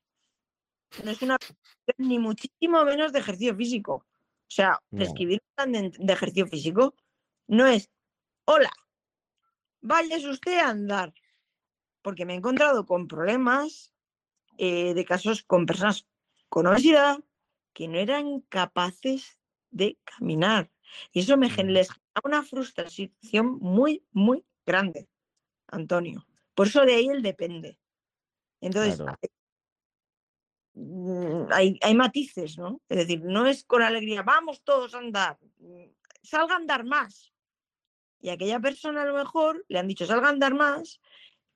[1.02, 1.36] No es una
[1.98, 4.06] ni muchísimo menos de ejercicio físico.
[4.46, 6.94] O sea, prescribir un plan de, ejercicio físico
[7.48, 7.90] no es,
[8.46, 8.70] hola,
[9.80, 11.14] váyase usted a andar,
[12.02, 13.92] porque me he encontrado con problemas
[14.58, 16.06] eh, de casos con personas
[16.48, 17.18] con obesidad
[17.72, 19.38] que no eran capaces
[19.70, 20.70] de caminar.
[21.12, 21.86] Y eso me les genera
[22.22, 25.08] una frustración muy, muy grande,
[25.66, 26.24] Antonio.
[26.54, 27.80] Por eso de ahí el depende.
[28.60, 29.04] Entonces,
[30.74, 32.80] mm, hay, hay, matices, ¿no?
[32.88, 35.86] Es decir, no es con alegría, vamos todos a andar, mm,
[36.22, 37.33] salga a andar más.
[38.24, 40.98] Y aquella persona a lo mejor le han dicho, salga a andar más,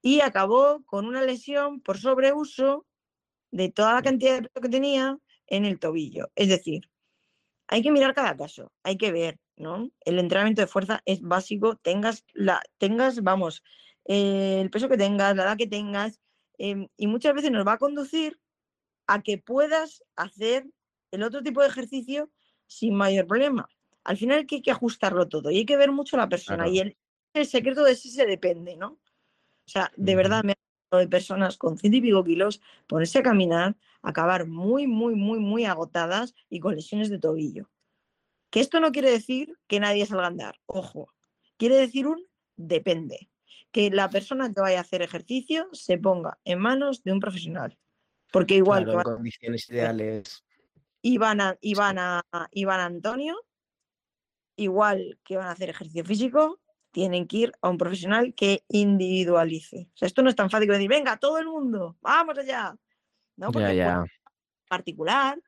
[0.02, 2.84] y acabó con una lesión por sobreuso
[3.50, 6.30] de toda la cantidad de peso que tenía en el tobillo.
[6.36, 6.82] Es decir,
[7.68, 9.90] hay que mirar cada caso, hay que ver, ¿no?
[10.00, 13.62] El entrenamiento de fuerza es básico, tengas, la, tengas vamos,
[14.04, 16.20] eh, el peso que tengas, la edad que tengas,
[16.58, 18.38] em, y muchas veces nos va a conducir
[19.06, 20.66] a que puedas hacer
[21.12, 22.30] el otro tipo de ejercicio
[22.66, 23.70] sin mayor problema.
[24.08, 26.66] Al final que hay que ajustarlo todo y hay que ver mucho a la persona
[26.66, 26.96] y el,
[27.46, 28.92] secreto de ese se depende, ¿no?
[28.92, 30.54] O sea, de verdad me
[30.90, 35.66] de personas con ciento y pico kilos ponerse a caminar, acabar muy, muy, muy, muy
[35.66, 37.68] agotadas y con lesiones de tobillo.
[38.48, 41.12] Que esto no quiere decir que nadie salga a andar, ojo,
[41.58, 43.28] quiere decir un depende.
[43.72, 47.78] Que la persona que vaya a hacer ejercicio se ponga en manos de un profesional.
[48.32, 50.42] Porque igual que en condiciones ideales.
[51.02, 53.36] Iván, Iván, a, Iván Antonio,
[54.58, 59.88] igual que van a hacer ejercicio físico, tienen que ir a un profesional que individualice.
[59.94, 62.76] O sea, esto no es tan fácil como decir, venga, todo el mundo, vamos allá.
[63.36, 64.04] No, porque ya,
[64.68, 65.40] particular,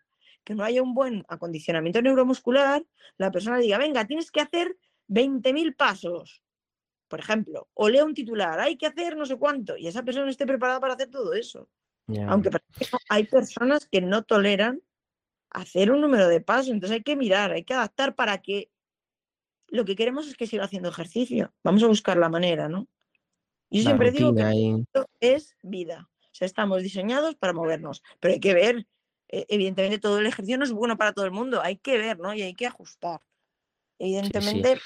[0.44, 2.84] que no haya un buen acondicionamiento neuromuscular,
[3.16, 4.76] la persona diga, venga, tienes que hacer
[5.08, 6.42] 20.000 pasos,
[7.08, 10.24] por ejemplo, o lea un titular, hay que hacer no sé cuánto, y esa persona
[10.26, 11.68] no esté preparada para hacer todo eso.
[12.28, 12.50] Aunque
[13.08, 14.80] hay personas que no toleran
[15.50, 18.70] hacer un número de pasos, entonces hay que mirar, hay que adaptar para que
[19.70, 21.52] lo que queremos es que siga haciendo ejercicio.
[21.62, 22.88] Vamos a buscar la manera, ¿no?
[23.70, 26.08] Yo siempre digo que esto es vida.
[26.20, 28.86] O sea, estamos diseñados para movernos, pero hay que ver,
[29.28, 32.18] e, evidentemente todo el ejercicio no es bueno para todo el mundo, hay que ver,
[32.18, 32.34] ¿no?
[32.34, 33.20] Y hay que ajustar.
[33.98, 34.80] Evidentemente,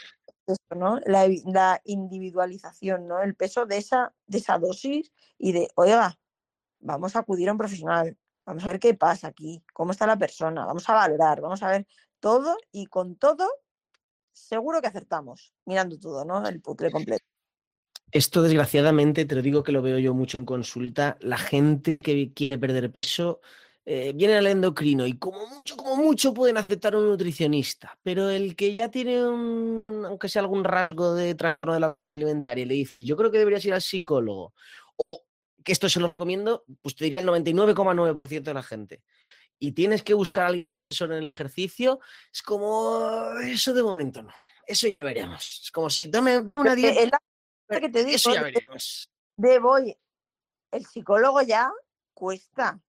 [0.76, 1.00] ¿no?
[1.06, 3.22] La, individualización, ¿no?
[3.22, 6.18] El peso de esa, de esa dosis y de, oiga,
[6.80, 10.18] vamos a acudir a un profesional, vamos a ver qué pasa aquí, cómo está la
[10.18, 11.86] persona, vamos a valorar, vamos a ver
[12.20, 13.48] todo y con todo
[14.34, 16.46] seguro que acertamos, mirando todo, ¿no?
[16.46, 17.24] El puzzle completo.
[18.10, 22.32] Esto, desgraciadamente, te lo digo que lo veo yo mucho en consulta, la gente que
[22.32, 23.40] quiere perder peso
[23.86, 28.54] eh, viene al endocrino y como mucho, como mucho pueden aceptar un nutricionista, pero el
[28.54, 32.96] que ya tiene un, aunque sea algún rasgo de trastorno de la alimentaria, le dice,
[33.00, 34.54] yo creo que deberías ir al psicólogo,
[34.96, 35.24] o
[35.64, 39.02] que esto se lo recomiendo, pues te diría el 99,9% de la gente.
[39.58, 40.68] Y tienes que buscar a alguien
[41.02, 42.00] en el ejercicio,
[42.32, 44.32] es como eso de momento no.
[44.66, 45.62] Eso ya veremos.
[45.64, 47.18] Es como si tome una dieta.
[47.68, 49.10] que te digo, eso ya veremos.
[49.36, 49.96] De voy,
[50.70, 51.72] el psicólogo ya
[52.12, 52.80] cuesta.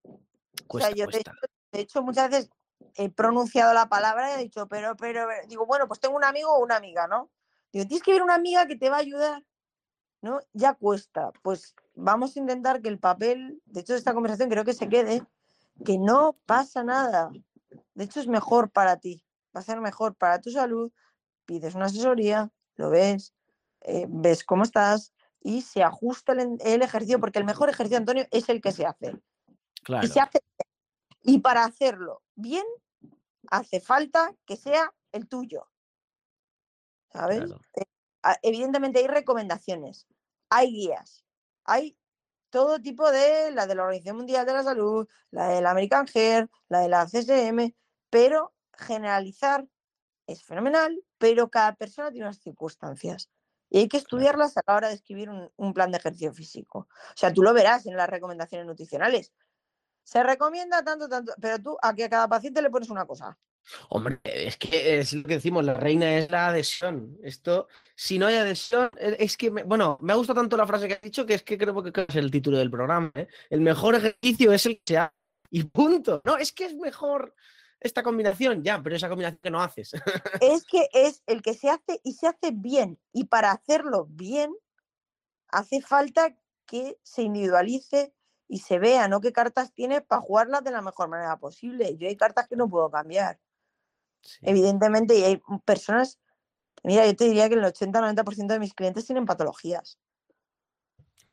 [0.66, 2.50] Cuesta, yo De, hecho, muchas veces
[2.94, 6.52] he pronunciado la palabra y he dicho, pero, pero, digo, bueno, pues tengo un amigo
[6.52, 7.30] o una amiga, ¿no?
[7.72, 9.44] Digo, tienes que ver una amiga que te va a ayudar,
[10.22, 10.40] ¿no?
[10.52, 11.30] Ya cuesta.
[11.42, 15.22] Pues vamos a intentar que el papel, de hecho, esta conversación creo que se quede,
[15.84, 17.30] que no pasa nada.
[17.94, 19.24] De hecho, es mejor para ti,
[19.54, 20.92] va a ser mejor para tu salud.
[21.44, 23.34] Pides una asesoría, lo ves,
[23.82, 28.48] eh, ves cómo estás y se ajusta el, ejercicio, porque el mejor ejercicio, Antonio, es
[28.48, 29.16] el que se hace.
[29.84, 30.04] Claro.
[30.04, 30.40] Y, se hace
[31.22, 32.64] y para hacerlo bien,
[33.50, 35.68] hace falta que sea el tuyo.
[37.12, 37.44] ¿Sabes?
[37.74, 37.84] Eh,
[38.42, 40.06] evidentemente hay recomendaciones,
[40.50, 41.24] hay guías,
[41.64, 41.96] hay
[42.56, 46.06] todo tipo de, la de la Organización Mundial de la Salud, la de la American
[46.06, 47.74] Heart, la de la CSM,
[48.08, 49.66] pero generalizar
[50.26, 53.28] es fenomenal, pero cada persona tiene unas circunstancias.
[53.68, 56.88] Y hay que estudiarlas a la hora de escribir un, plan de ejercicio físico.
[56.88, 59.34] O sea, tú lo verás en las recomendaciones nutricionales.
[60.02, 63.36] Se recomienda tanto, tanto, pero tú a que a cada paciente le pones una cosa.
[63.88, 67.18] Hombre, es que es lo que decimos, la reina es la adhesión.
[67.22, 70.88] Esto, si no hay adhesión, e, es que, bueno, me ha gustado tanto la frase
[70.88, 73.10] que has dicho que es que creo que es el título del programa.
[73.14, 73.28] ¿eh?
[73.50, 75.14] El mejor ejercicio es el que se hace.
[75.50, 76.22] Y punto.
[76.24, 77.34] No, es que es mejor
[77.80, 79.92] esta combinación, ya, pero esa combinación que no haces.
[80.40, 82.98] Es que es el que se hace y se hace bien.
[83.12, 84.54] Y para hacerlo bien,
[85.48, 86.36] hace falta
[86.66, 88.12] que se individualice
[88.48, 89.20] y se vea, ¿no?
[89.20, 91.96] ¿Qué cartas tienes para jugarlas de la mejor manera posible?
[91.96, 93.38] Yo hay cartas que no puedo cambiar.
[94.42, 96.18] Evidentemente, y hay personas,
[96.82, 99.98] mira, yo te diría que el 80-90% de mis clientes tienen patologías.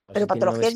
[0.08, 0.74] Pero patologías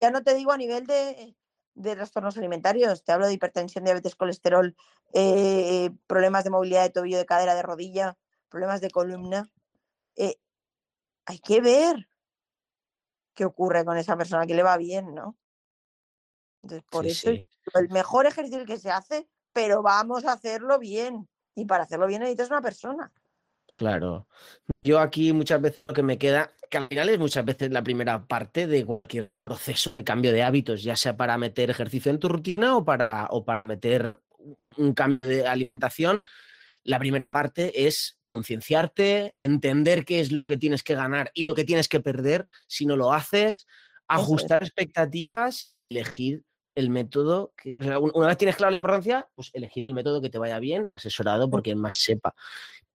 [0.00, 1.34] ya no, te, digo a nivel de,
[1.74, 4.76] de trastornos alimentarios, te hablo de hipertensión, diabetes, colesterol,
[5.14, 8.16] eh, problemas de movilidad de tobillo, de cadera, de rodilla,
[8.48, 9.50] problemas de columna.
[10.16, 10.36] Eh,
[11.24, 12.08] hay que ver
[13.34, 15.36] qué ocurre con esa persona, que le va bien, ¿no?
[16.62, 21.28] Entonces, por eso el mejor ejercicio que se hace, pero vamos a hacerlo bien.
[21.58, 23.12] Y para hacerlo bien necesitas una persona.
[23.76, 24.28] Claro.
[24.80, 27.82] Yo aquí muchas veces lo que me queda, que al final es muchas veces la
[27.82, 32.20] primera parte de cualquier proceso de cambio de hábitos, ya sea para meter ejercicio en
[32.20, 34.14] tu rutina o para, o para meter
[34.76, 36.22] un cambio de alimentación.
[36.84, 41.56] La primera parte es concienciarte, entender qué es lo que tienes que ganar y lo
[41.56, 43.66] que tienes que perder si no lo haces,
[44.06, 46.44] ajustar expectativas, elegir
[46.78, 47.76] el método que,
[48.14, 51.50] una vez tienes clara la importancia, pues elegir el método que te vaya bien, asesorado
[51.50, 52.34] porque más sepa.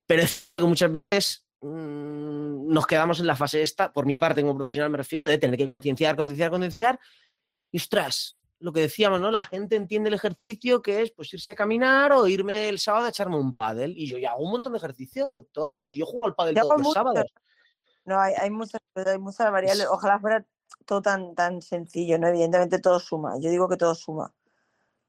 [0.05, 4.41] Pero es que muchas veces mmm, nos quedamos en la fase esta, por mi parte
[4.41, 6.99] como profesional me refiero de tener que concienciar, concienciar, concienciar,
[7.71, 9.31] y ostras, lo que decíamos, ¿no?
[9.31, 13.07] La gente entiende el ejercicio que es pues irse a caminar o irme el sábado
[13.07, 13.97] a echarme un pádel.
[13.97, 15.33] Y yo ya hago un montón de ejercicio.
[15.53, 17.25] Yo juego al pádel todos los sábados.
[18.05, 19.87] No, hay, hay, muchas, hay muchas variables.
[19.89, 20.45] Ojalá fuera
[20.85, 22.27] todo tan, tan sencillo, ¿no?
[22.27, 23.37] Evidentemente todo suma.
[23.39, 24.33] Yo digo que todo suma.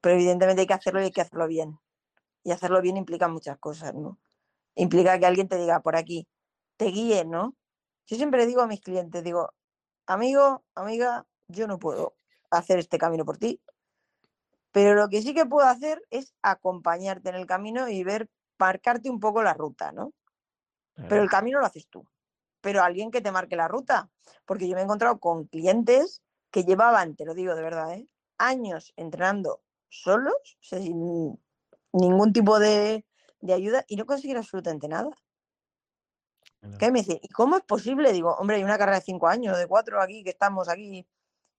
[0.01, 1.79] Pero evidentemente hay que hacerlo y hay que hacerlo bien.
[2.43, 4.19] Y hacerlo bien implica muchas cosas, ¿no?
[4.75, 6.27] Implica que alguien te diga por aquí,
[6.77, 7.55] te guíe, ¿no?
[8.07, 9.51] Yo siempre digo a mis clientes, digo,
[10.05, 12.15] amigo, amiga, yo no puedo
[12.51, 13.61] hacer este camino por ti.
[14.71, 19.09] Pero lo que sí que puedo hacer es acompañarte en el camino y ver, marcarte
[19.09, 20.13] un poco la ruta, ¿no?
[20.95, 22.05] Pero el camino lo haces tú.
[22.65, 24.09] Pero alguien que te marque la ruta.
[24.43, 28.07] Porque yo me he encontrado con clientes que llevaban, te lo digo de verdad, ¿eh?
[28.39, 31.39] años entrenando solos, sin
[31.93, 33.05] ningún tipo de,
[33.39, 35.11] de ayuda y no conseguir absolutamente nada.
[36.79, 37.19] ¿Qué me dice?
[37.21, 38.11] ¿Y cómo es posible?
[38.11, 41.05] Digo, hombre, hay una carrera de cinco años, de cuatro aquí, que estamos aquí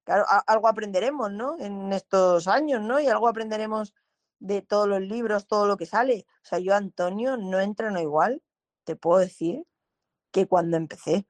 [0.03, 1.57] claro, algo aprenderemos, ¿no?
[1.61, 2.99] En estos años, ¿no?
[2.99, 3.95] Y algo aprenderemos
[4.41, 6.27] de todos los libros, todo lo que sale.
[6.43, 8.43] O sea, yo, Antonio, no entreno igual,
[8.85, 9.65] te puedo decir,
[10.37, 11.26] que cuando empecé.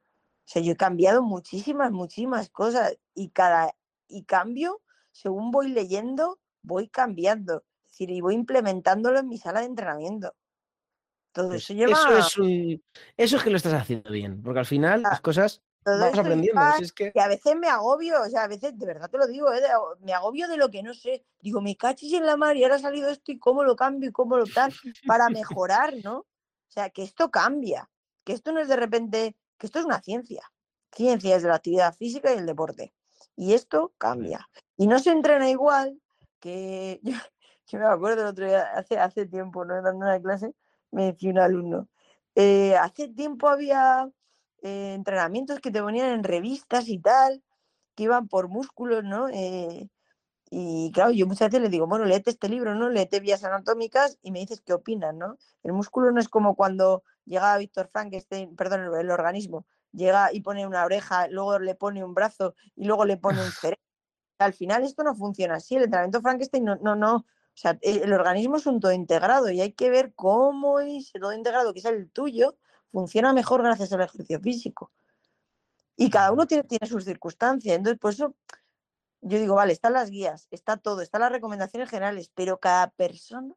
[0.47, 3.73] O sea, yo he cambiado muchísimas, muchísimas cosas y cada
[4.09, 4.83] y cambio,
[5.13, 7.65] según voy leyendo, voy cambiando.
[7.85, 10.35] Es decir, y voy implementándolo en mi sala de entrenamiento.
[11.31, 11.93] Todo pues eso lleva...
[11.93, 12.85] Eso es, un...
[13.17, 16.61] eso es que lo estás haciendo bien, porque al final las cosas Vas aprendiendo.
[16.81, 17.13] es que...
[17.15, 19.63] a veces me agobio, o sea, a veces, de verdad te lo digo, ¿eh?
[20.01, 21.25] me agobio de lo que no sé.
[21.41, 24.09] Digo, me cachis en la mar y ahora ha salido esto y cómo lo cambio
[24.09, 24.73] y cómo lo tal,
[25.07, 26.19] para mejorar, ¿no?
[26.19, 27.89] O sea, que esto cambia,
[28.27, 30.43] que esto no es de repente, que esto es una ciencia.
[30.91, 32.93] Ciencia es de la actividad física y el deporte.
[33.37, 34.49] Y esto cambia.
[34.77, 36.03] Y no se entrena igual
[36.41, 37.01] que
[37.69, 39.81] yo, me acuerdo el otro día, hace, hace tiempo, ¿no?
[39.81, 40.55] Dando una clase,
[40.91, 41.89] me decía un alumno,
[42.35, 44.11] eh, hace tiempo había
[44.63, 47.45] eh, entrenamientos que te ponían en revistas y tal,
[47.95, 49.29] que iban por músculos, ¿no?
[49.29, 49.89] Eh,
[50.51, 52.89] y claro, yo muchas veces le digo, bueno, léete este libro, ¿no?
[52.89, 55.39] Léete vías anatómicas y me dices qué opinas, ¿no?
[55.65, 60.67] El músculo no es como cuando llega Víctor Frankenstein, perdón, el, organismo, llega y pone
[60.67, 63.81] una oreja, luego le pone un brazo y luego le pone un cerebro.
[64.39, 68.13] Al final esto no funciona así, el entrenamiento Frankenstein no, no, no, o sea, el
[68.13, 71.87] organismo es un todo integrado y hay que ver cómo es todo integrado, que es
[71.87, 72.57] el tuyo,
[72.93, 74.93] funciona mejor gracias al ejercicio físico.
[75.97, 77.77] Y cada uno tiene, tiene sus circunstancias.
[77.77, 78.35] Entonces, por eso
[79.27, 83.55] yo digo, vale, están las guías, está todo, están las recomendaciones generales, pero cada persona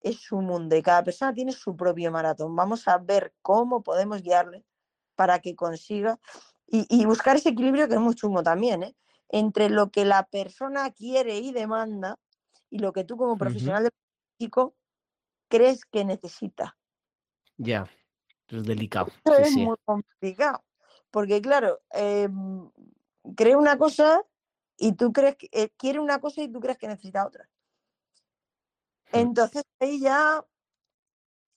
[0.00, 2.56] es su mundo y cada persona tiene su propio maratón.
[2.56, 4.64] Vamos a ver cómo podemos guiarle
[5.14, 6.18] para que consiga
[6.66, 8.96] y, buscar ese equilibrio que es muy chungo también, ¿eh?
[9.28, 12.16] entre lo que la persona quiere y demanda
[12.68, 13.90] y lo que tú como profesional de
[14.38, 14.76] físico
[15.48, 16.76] crees que necesita.
[17.56, 17.90] Ya.
[18.48, 19.12] Es delicado.
[19.38, 20.64] es muy complicado.
[21.10, 22.28] Porque, claro, eh,
[23.36, 24.22] cree una cosa
[24.80, 27.46] y tú crees que eh, quiere una cosa y tú crees que necesita otra.
[29.12, 29.18] Hmm.
[29.18, 30.42] Entonces ahí ya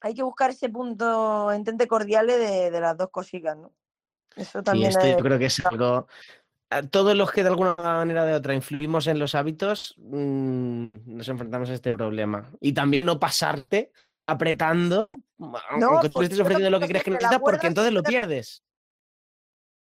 [0.01, 3.73] hay que buscar ese punto entente cordial de, las dos cositas, ¿no?
[4.35, 6.07] Eso también sí, esto yo creo que es algo.
[6.91, 11.29] Todos los que de alguna manera o de otra influimos en los hábitos, mm, nos
[11.29, 12.51] enfrentamos a este problema.
[12.59, 13.91] Y también no pasarte
[14.27, 15.09] apretando,
[15.69, 18.63] aunque tú estés ofreciendo lo que crees que necesitas, porque entonces lo pierdes.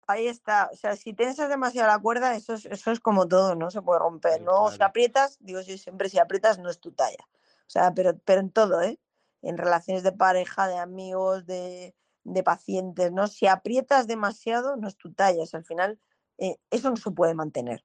[0.08, 3.54] Ahí está, o sea, si tensas demasiado la cuerda, eso es, eso es como todo,
[3.54, 3.70] ¿no?
[3.70, 4.70] Se puede romper, ¿no?
[4.70, 7.24] Si aprietas, digo yo siempre, si aprietas no es tu talla.
[7.66, 8.98] O sea, pero, pero en todo, ¿eh?
[9.42, 11.94] En relaciones de pareja, de amigos, de,
[12.24, 13.28] de pacientes, ¿no?
[13.28, 15.42] Si aprietas demasiado, no es tu talla.
[15.42, 16.00] O sea, al final,
[16.38, 17.84] eh, eso no se puede mantener.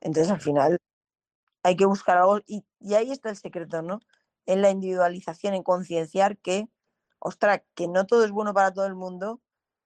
[0.00, 0.78] Entonces, al final,
[1.62, 2.40] hay que buscar algo.
[2.46, 4.00] Y, y ahí está el secreto, ¿no?
[4.46, 6.68] en la individualización, en concienciar que,
[7.18, 9.40] ostras, que no todo es bueno para todo el mundo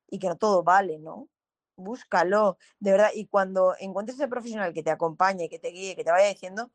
[0.09, 1.29] y que no todo vale, ¿no?
[1.77, 3.11] Búscalo, de verdad.
[3.15, 6.71] Y cuando encuentres ese profesional que te acompañe, que te guíe, que te vaya diciendo,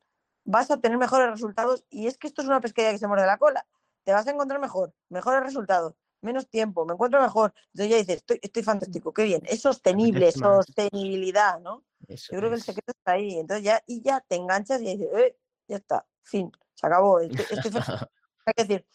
[0.45, 1.85] vas a tener mejores resultados.
[1.89, 3.65] Y es que esto es una pesquería que se muerde la cola.
[4.03, 7.53] Te vas a encontrar mejor, mejores resultados, menos tiempo, me encuentro mejor.
[7.73, 9.41] Entonces ya dices, estoy, estoy fantástico, qué bien.
[9.45, 11.83] Es sostenible, sostenibilidad, ¿no?
[12.07, 13.37] Yo creo que el secreto está ahí.
[13.37, 15.37] Entonces ya, y ya te enganchas y dices, eh,
[15.67, 17.19] ya está, fin, se acabó.
[17.19, 17.45] Estoy,
[18.45, 18.85] Hay que decir,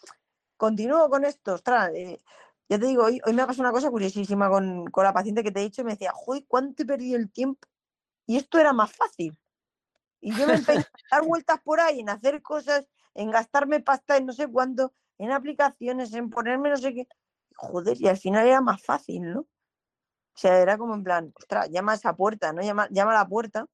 [0.57, 2.21] continúo con esto, ostras, eh,
[2.69, 5.43] ya te digo, hoy, hoy me ha pasado una cosa curiosísima con, con, la paciente
[5.43, 7.69] que te he dicho y me decía, joder, ¿cuánto he perdido el tiempo?
[8.27, 9.39] Y esto era más fácil.
[10.21, 14.17] Y yo me empecé a dar vueltas por ahí, en hacer cosas, en gastarme pasta
[14.17, 17.09] en no sé cuánto, en aplicaciones, en ponerme no sé qué.
[17.57, 19.41] Joder, y al final era más fácil, ¿no?
[19.41, 22.61] O sea, era como en plan, ostras, llama a esa puerta, ¿no?
[22.61, 23.67] Llama, llama a la puerta,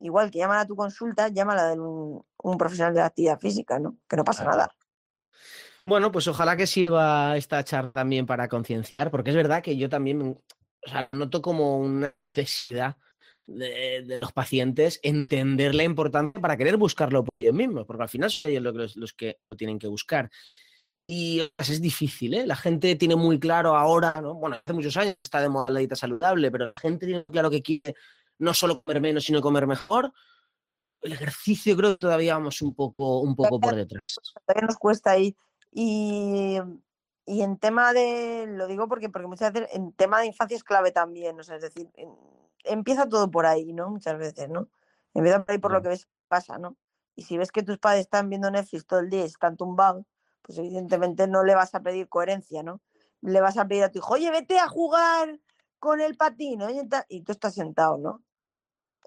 [0.00, 3.06] igual que llama a tu consulta, llama a la de un, un, profesional de la
[3.06, 3.96] actividad física, ¿no?
[4.06, 4.70] Que no pasa nada.
[5.90, 9.88] Bueno, pues ojalá que sirva esta charla también para concienciar, porque es verdad que yo
[9.88, 12.96] también o sea, noto como una necesidad
[13.44, 18.30] de, los pacientes entender la importancia para querer buscarlo por ellos mismos, porque al final
[18.30, 20.30] son ellos los, los que lo tienen que buscar.
[21.08, 22.46] Y es difícil, ¿eh?
[22.46, 24.34] La gente tiene muy claro ahora, ¿no?
[24.34, 27.50] Bueno, hace muchos años está de moda la dieta saludable, pero la gente tiene claro
[27.50, 27.96] que quiere
[28.38, 30.12] no solo comer menos, sino comer mejor.
[31.02, 34.04] El ejercicio creo que todavía vamos un poco, un poco por detrás.
[34.46, 35.36] Todavía nos cuesta ahí.
[35.72, 36.58] Y,
[37.26, 40.64] y, en tema de, lo digo porque, porque muchas veces en tema de infancia es
[40.64, 41.90] clave también, o sea, es decir,
[42.64, 43.90] empieza todo por ahí, ¿no?
[43.90, 44.68] Muchas veces, ¿no?
[45.14, 46.76] Empieza por ahí por lo que ves pasa, ¿no?
[47.14, 50.06] Y si ves que tus padres están viendo Netflix todo el día y están tumbados,
[50.42, 52.80] pues evidentemente no le vas a pedir coherencia, ¿no?
[53.20, 55.38] Le vas a pedir a tu hijo, oye, vete a jugar
[55.78, 56.60] con el patín,
[57.08, 58.22] y tú estás sentado, ¿no?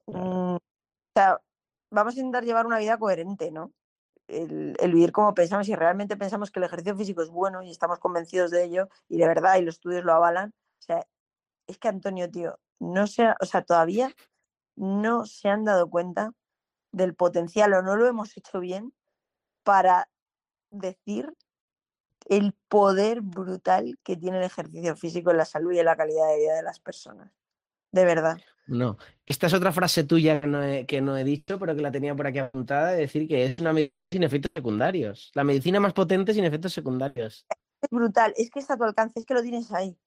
[0.07, 0.59] Mm, o
[1.15, 1.41] sea,
[1.91, 3.71] vamos a intentar llevar una vida coherente, ¿no?
[4.27, 7.99] El, vivir como pensamos, y realmente pensamos que el ejercicio físico es bueno y estamos
[7.99, 11.05] convencidos de ello, y de verdad, y los estudios lo avalan, o sea,
[11.67, 14.13] es que Antonio, tío, no se, o sea, todavía
[14.75, 16.31] no se han dado cuenta
[16.91, 18.93] del potencial o no lo hemos hecho bien
[19.63, 20.09] para
[20.71, 21.33] decir
[22.25, 26.27] el poder brutal que tiene el ejercicio físico en la salud y en la calidad
[26.29, 27.31] de vida de las personas.
[27.91, 28.37] De verdad.
[28.65, 31.81] No, esta es otra frase tuya que no, he, que no he dicho, pero que
[31.81, 35.31] la tenía por aquí apuntada, de decir que es una medicina sin efectos secundarios.
[35.33, 37.45] La medicina más potente sin efectos secundarios.
[37.81, 39.97] Es brutal, es que está a tu alcance, es que lo tienes ahí.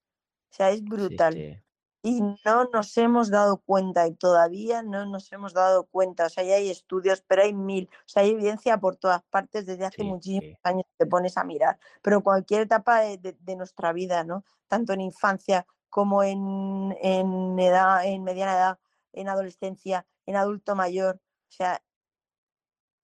[0.50, 1.34] O sea, es brutal.
[1.34, 1.62] Sí, sí
[2.06, 6.26] y no nos hemos dado cuenta y todavía no nos hemos dado cuenta.
[6.26, 7.88] O sea, ya hay estudios, pero hay mil.
[7.92, 11.80] O sea, hay evidencia por todas partes desde hace muchísimos años te pones a mirar.
[12.02, 14.44] Pero cualquier etapa de, de, nuestra vida, ¿no?
[14.68, 18.78] Tanto en infancia como en, en, edad, en mediana edad,
[19.14, 21.16] en adolescencia, en adulto mayor.
[21.16, 21.82] O sea,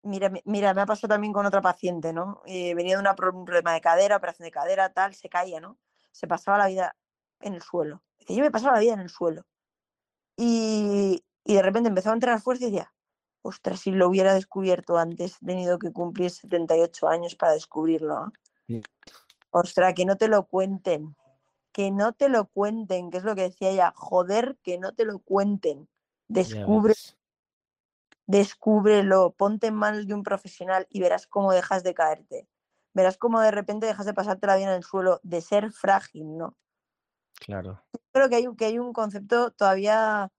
[0.02, 2.42] mira, mira, me ha pasado también con otra paciente, ¿no?
[2.44, 5.78] Eh, venía de una, un problema de cadera, operación de cadera, tal, se caía, ¿no?
[6.10, 6.94] Se pasaba la vida
[7.40, 9.46] en el suelo yo me pasaba la vida en el suelo.
[10.36, 12.92] Y, y de repente empezaba a entrar fuerza y decía,
[13.40, 18.32] ostras, si lo hubiera descubierto antes, he tenido que cumplir 78 años para descubrirlo.
[19.50, 21.16] Ostras, que no te lo cuenten,
[21.72, 25.04] que no te lo cuenten, que es lo que decía ella, joder, que no te
[25.04, 25.88] lo cuenten.
[26.28, 26.94] Descubre,
[28.26, 32.48] descúbrelo, ponte en manos de un profesional y verás cómo dejas de caerte.
[32.94, 36.36] Verás cómo de repente dejas de pasarte la vida en el suelo, de ser frágil,
[36.36, 36.56] ¿no?
[37.34, 37.82] Claro.
[38.12, 40.30] Creo que hay, que hay un concepto todavía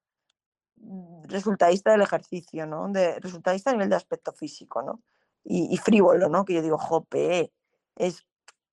[0.75, 2.87] mm, resultadista del ejercicio, ¿no?
[2.89, 5.01] De, resultadista a nivel de aspecto físico, ¿no?
[5.45, 6.45] Y, frívolo, ¿no?
[6.45, 7.51] Que yo digo, jope,
[7.97, 8.25] es,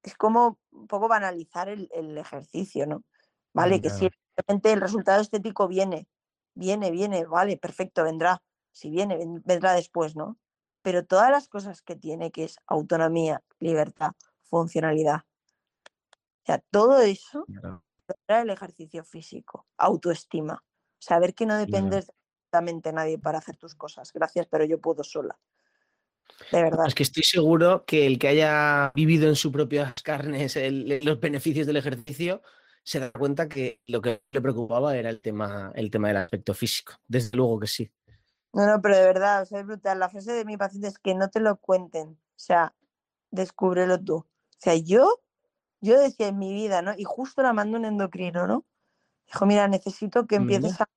[0.04, 3.04] es como un poco banalizar el, el ejercicio, ¿no?
[3.52, 4.08] Vale, que si
[4.64, 6.06] el resultado estético viene,
[6.54, 8.42] viene, viene, vale, perfecto, vendrá.
[8.70, 10.38] Si viene, vendrá después, ¿no?
[10.82, 14.12] Pero todas las cosas que tiene, que es autonomía, libertad,
[14.42, 15.22] funcionalidad,
[16.42, 17.46] o sea, todo eso
[18.28, 20.64] el ejercicio físico, autoestima,
[20.98, 22.10] saber que no dependes
[22.52, 24.12] de nadie para hacer tus cosas.
[24.12, 25.38] Gracias, pero yo puedo sola.
[26.52, 26.86] De verdad.
[26.86, 30.58] Es que estoy seguro que el que haya vivido en sus propias carnes
[31.02, 32.42] los beneficios del ejercicio
[32.82, 36.54] se da cuenta que lo que le preocupaba era el tema, el tema del aspecto
[36.54, 36.94] físico.
[37.06, 37.92] Desde luego que sí.
[38.52, 39.98] No, no, pero de verdad, es brutal.
[39.98, 42.08] La frase de mi paciente es que no te lo cuenten.
[42.08, 42.74] O sea,
[43.30, 44.16] descúbrelo tú.
[44.16, 44.26] O
[44.58, 45.20] sea, yo
[45.80, 46.92] yo decía en mi vida, ¿no?
[46.96, 48.64] Y justo la mandó un endocrino, ¿no?
[49.26, 50.88] Dijo, mira, necesito que empieces a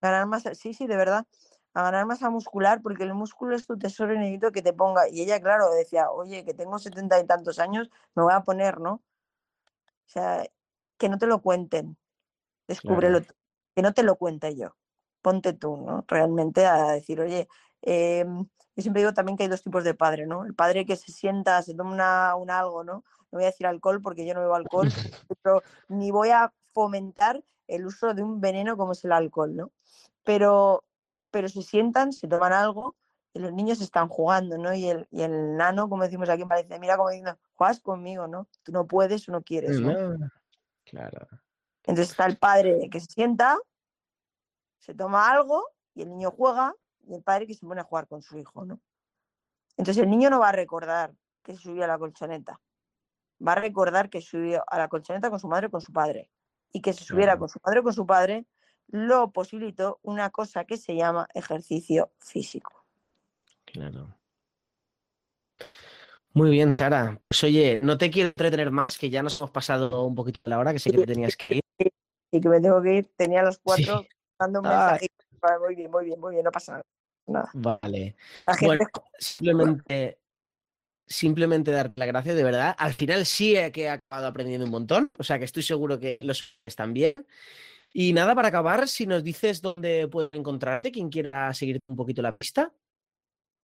[0.00, 1.26] ganar más, sí, sí, de verdad,
[1.74, 5.08] a ganar masa muscular, porque el músculo es tu tesoro y necesito que te ponga.
[5.08, 8.80] Y ella, claro, decía, oye, que tengo setenta y tantos años, me voy a poner,
[8.80, 8.94] ¿no?
[8.94, 10.46] O sea,
[10.98, 11.96] que no te lo cuenten,
[12.68, 13.20] descúbrelo
[13.74, 14.76] que no te lo cuente yo,
[15.20, 16.04] ponte tú, ¿no?
[16.06, 17.48] Realmente a decir, oye,
[17.82, 18.44] em,
[18.76, 20.44] yo siempre digo también que hay dos tipos de padre, ¿no?
[20.44, 23.04] El padre que se sienta, se toma una, un algo, ¿no?
[23.34, 24.88] no voy a decir alcohol porque yo no bebo alcohol,
[25.42, 29.72] pero ni voy a fomentar el uso de un veneno como es el alcohol, ¿no?
[30.22, 30.84] Pero,
[31.34, 32.94] pero se sientan, se toman algo
[33.32, 34.72] y los niños están jugando, ¿no?
[34.72, 38.28] Y el, y el nano, como decimos aquí en Valencia, mira como diciendo, juegas conmigo,
[38.28, 38.46] ¿no?
[38.62, 40.16] Tú no puedes o no quieres, ¿no?
[40.84, 41.26] Claro.
[41.82, 43.58] Entonces está el padre que se sienta,
[44.78, 46.72] se toma algo y el niño juega
[47.02, 48.80] y el padre que se pone a jugar con su hijo, ¿no?
[49.76, 52.60] Entonces el niño no va a recordar que subió a la colchoneta,
[53.44, 56.30] va a recordar que subió a la colchoneta con su madre o con su padre
[56.70, 58.46] y que se subiera con su madre o con su padre
[58.88, 62.84] lo posibilitó una cosa que se llama ejercicio físico.
[63.64, 64.16] Claro.
[66.32, 67.20] Muy bien, Sara.
[67.28, 70.58] Pues oye, no te quiero entretener más, que ya nos hemos pasado un poquito la
[70.58, 71.62] hora, que sé que tenías que ir.
[71.78, 73.10] Sí, que me tengo que ir.
[73.16, 74.04] Tenía los cuatro
[74.38, 74.70] dando un ah.
[74.70, 75.08] mensaje.
[75.60, 76.82] Muy bien, muy bien, muy bien, no pasa
[77.26, 77.50] nada.
[77.54, 78.16] Vale.
[78.62, 78.84] Bueno,
[79.18, 80.18] simplemente,
[81.06, 82.74] simplemente darte la gracia, de verdad.
[82.78, 86.18] Al final sí que he acabado aprendiendo un montón, o sea que estoy seguro que
[86.20, 87.14] los están bien.
[87.96, 92.22] Y nada, para acabar, si nos dices dónde puedo encontrarte, quien quiera seguir un poquito
[92.22, 92.72] la pista.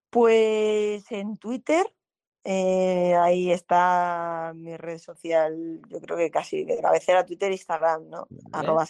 [0.09, 1.85] Pues en Twitter,
[2.45, 8.29] eh, ahí está mi red social, yo creo que casi de cabecera Twitter, Instagram, ¿no?
[8.53, 8.87] Arroba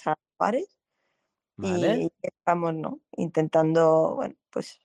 [1.56, 3.00] Y estamos, ¿no?
[3.12, 4.78] Intentando, bueno, pues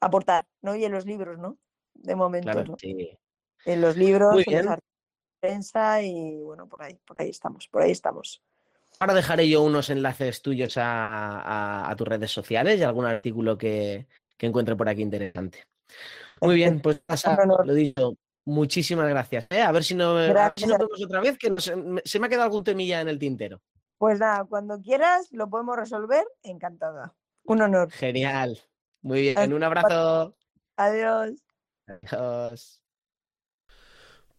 [0.00, 0.76] aportar, ¿no?
[0.76, 1.58] Y en los libros, ¿no?
[1.94, 2.76] De momento, ¿no?
[3.64, 4.78] En los libros, en la
[5.40, 8.40] prensa y bueno, por ahí, por ahí estamos, por ahí estamos.
[9.00, 14.46] Ahora dejaré yo unos enlaces tuyos a, tus redes sociales y algún artículo que, que
[14.46, 15.64] encuentre por aquí interesante.
[16.42, 18.14] Muy bien, pues pasa, lo dicho.
[18.44, 19.46] Muchísimas gracias.
[19.50, 19.62] ¿eh?
[19.62, 23.00] A ver si, no, nos vemos otra vez, que se me ha quedado algún temilla
[23.00, 23.62] en el tintero.
[23.96, 27.14] Pues nada, cuando quieras lo podemos resolver, encantada.
[27.44, 27.90] Un honor.
[27.90, 28.60] Genial.
[29.02, 30.36] Muy bien, un abrazo.
[30.76, 31.42] Adiós.
[31.86, 32.79] Adiós.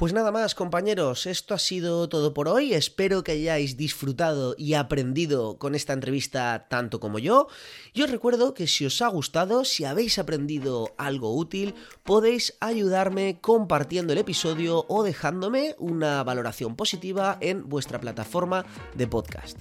[0.02, 2.74] Pues nada más, compañeros, esto ha sido todo por hoy.
[2.74, 7.50] Espero que hayáis disfrutado y aprendido con esta entrevista tanto como yo.
[7.94, 13.38] Y os recuerdo que si os ha gustado, si habéis aprendido algo útil, podéis ayudarme
[13.42, 19.60] compartiendo el episodio o dejándome una valoración positiva en vuestra plataforma de podcast.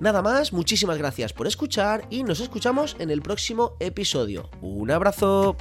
[0.00, 4.48] Nada más, muchísimas gracias por escuchar y nos escuchamos en el próximo episodio.
[4.62, 5.58] Un abrazo.